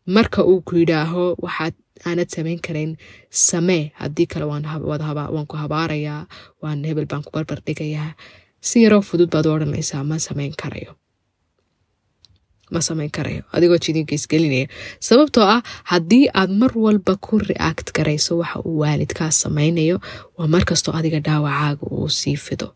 [0.06, 1.74] Marka uu ku yidhaaho waxaad
[2.06, 2.96] aanad samayn karayn
[3.30, 6.26] samee haddii kale waan ku habaarayaa
[6.62, 8.14] waan hebel baan ku barbar dhigayaa.
[8.60, 10.96] Si yaroo fudud baad u odhanaysaa ma samayn karayo
[12.70, 14.66] ma samayn karayo adigoo jidinka isgelinaya
[15.08, 15.62] sababtoo ah
[15.92, 19.96] haddii aad mar walba ku react garayso waxa uu waalidkaas samaynayo
[20.38, 22.68] waa markastoo adiga dhaawacaaga uu sii fido.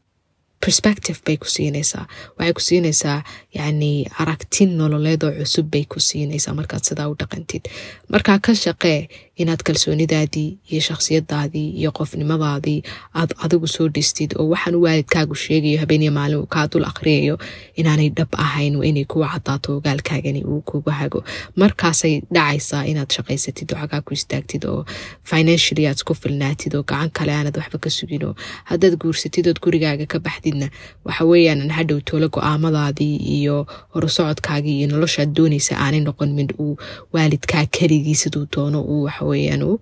[0.64, 2.06] Perspective bay ku siinaysaa.
[2.38, 3.18] Waxay ku siinaysaa
[3.56, 3.90] yacni
[4.22, 7.68] aragti nololeedoo cusub bay ku siinaysaa markaad sidaa u dhaqantid.
[8.08, 9.08] Markaa ka shaqee
[9.42, 12.82] inaad kalsoonidaadii iyo shakhsiyadaadii iyo qofnimadaadii
[13.20, 17.38] aad adigu soo dhistid oo waxaan waalidkaagu sheegayo habeeniya maalin uu kaa dul aqriyayo
[17.80, 21.24] inaanay dhab ahayn waa inay kuwa cadaato ogaalkaagani uu kugu hago.
[21.56, 24.84] Markaasay dhacaysaa inaad shaqaysatid oo xagaa ku istaagtid oo
[25.22, 28.22] financially aad isku filnaatid oo gacan kale aanad waxba ka sugin
[28.70, 30.68] haddaad guursatid ood gurigaaga ka baxdidna
[31.04, 36.76] waxa weeyaan hadhow toolo go'aamadaadii iyo horusocodkaagii iyo noloshaad doonaysa aanay noqon mid uu
[37.12, 39.76] waalidkaa keligii siduu doono uu waxaweyaan uu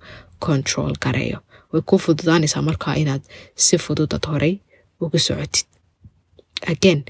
[0.46, 1.38] control gareeyo
[1.72, 3.22] way ku fududaanaysaa markaa inaad
[3.64, 4.54] si fududad horey
[5.00, 5.66] uga socotid
[6.72, 7.00] again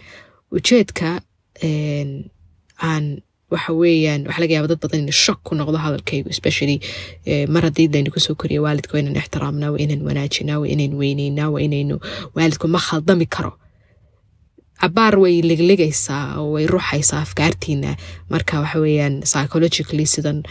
[0.56, 1.08] ujeedka
[2.82, 3.04] aan
[3.52, 6.78] waxa weeyaan waxa laga yaaba dad badan in shock ku noqdo hadalkaygu especially
[7.54, 10.94] mar haddii laynu ku soo koriya waalidka waa inaan ixtiraamnaa waa inaan wanaajinaa waa inaan
[11.00, 11.96] weyneynaa waa inaynu
[12.36, 13.52] waalidku ma khaldami karo
[14.82, 17.90] cabaar way leglegaysaa oo way ruuxaysaa afkaartiina.
[18.30, 20.42] Marka waxa weeyaan psychologically sidan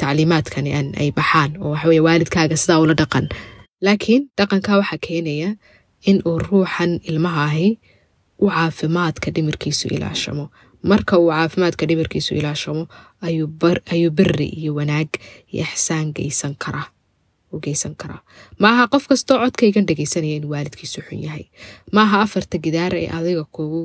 [0.00, 3.26] tacliimaadkani ay baxaan oo waxa weye waalidkaaga sidaa ula dhaqan.
[3.82, 5.50] Laakiin dhaqanka waxaa keenaya
[6.06, 7.68] in uu ruuxan ilmaha ahi
[8.38, 10.44] u caafimaadka dhimirkiisu ilaashamo.
[10.82, 12.86] Marka uu caafimaadka dhimirkiisu ilaashamo
[13.90, 15.08] ayuu beri iyo wanaag
[15.52, 16.86] iyo ixsaan geysan karaa
[17.56, 18.20] u geysan karaa
[18.62, 21.44] maaha qof kastoo codkaygan dhegeysanaya inuu waalidkiisu xun yahay.
[21.96, 23.82] Maaha afarta gidaara ee adiga kugu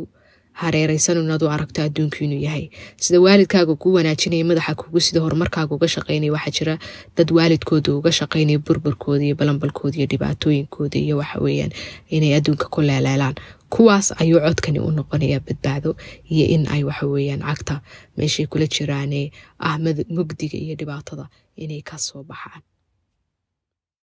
[0.61, 2.65] hareereysan inaad u aragto adduunku inuu yahay.
[3.03, 6.75] Sida waalidkaaga kuu wanaajinaya madaxa kugu sida horumarkaaga uga shaqeynaya waxaa jira
[7.17, 11.71] dad waalidkooda uga shaqeynaya burburkooda iyo balambalkooda iyo dhibaatooyinkooda iyo waxa weeyaan
[12.15, 13.35] inay adduunka ku leeleelaan
[13.73, 15.95] kuwaas ayuu codkani u noqonayaa badbaado
[16.33, 17.75] iyo in ay waxa weeyaan cagta
[18.17, 19.77] meeshay kula jiraane ah
[20.15, 21.25] mugdiga iyo dhibaatada
[21.63, 22.61] inay ka soo baxaan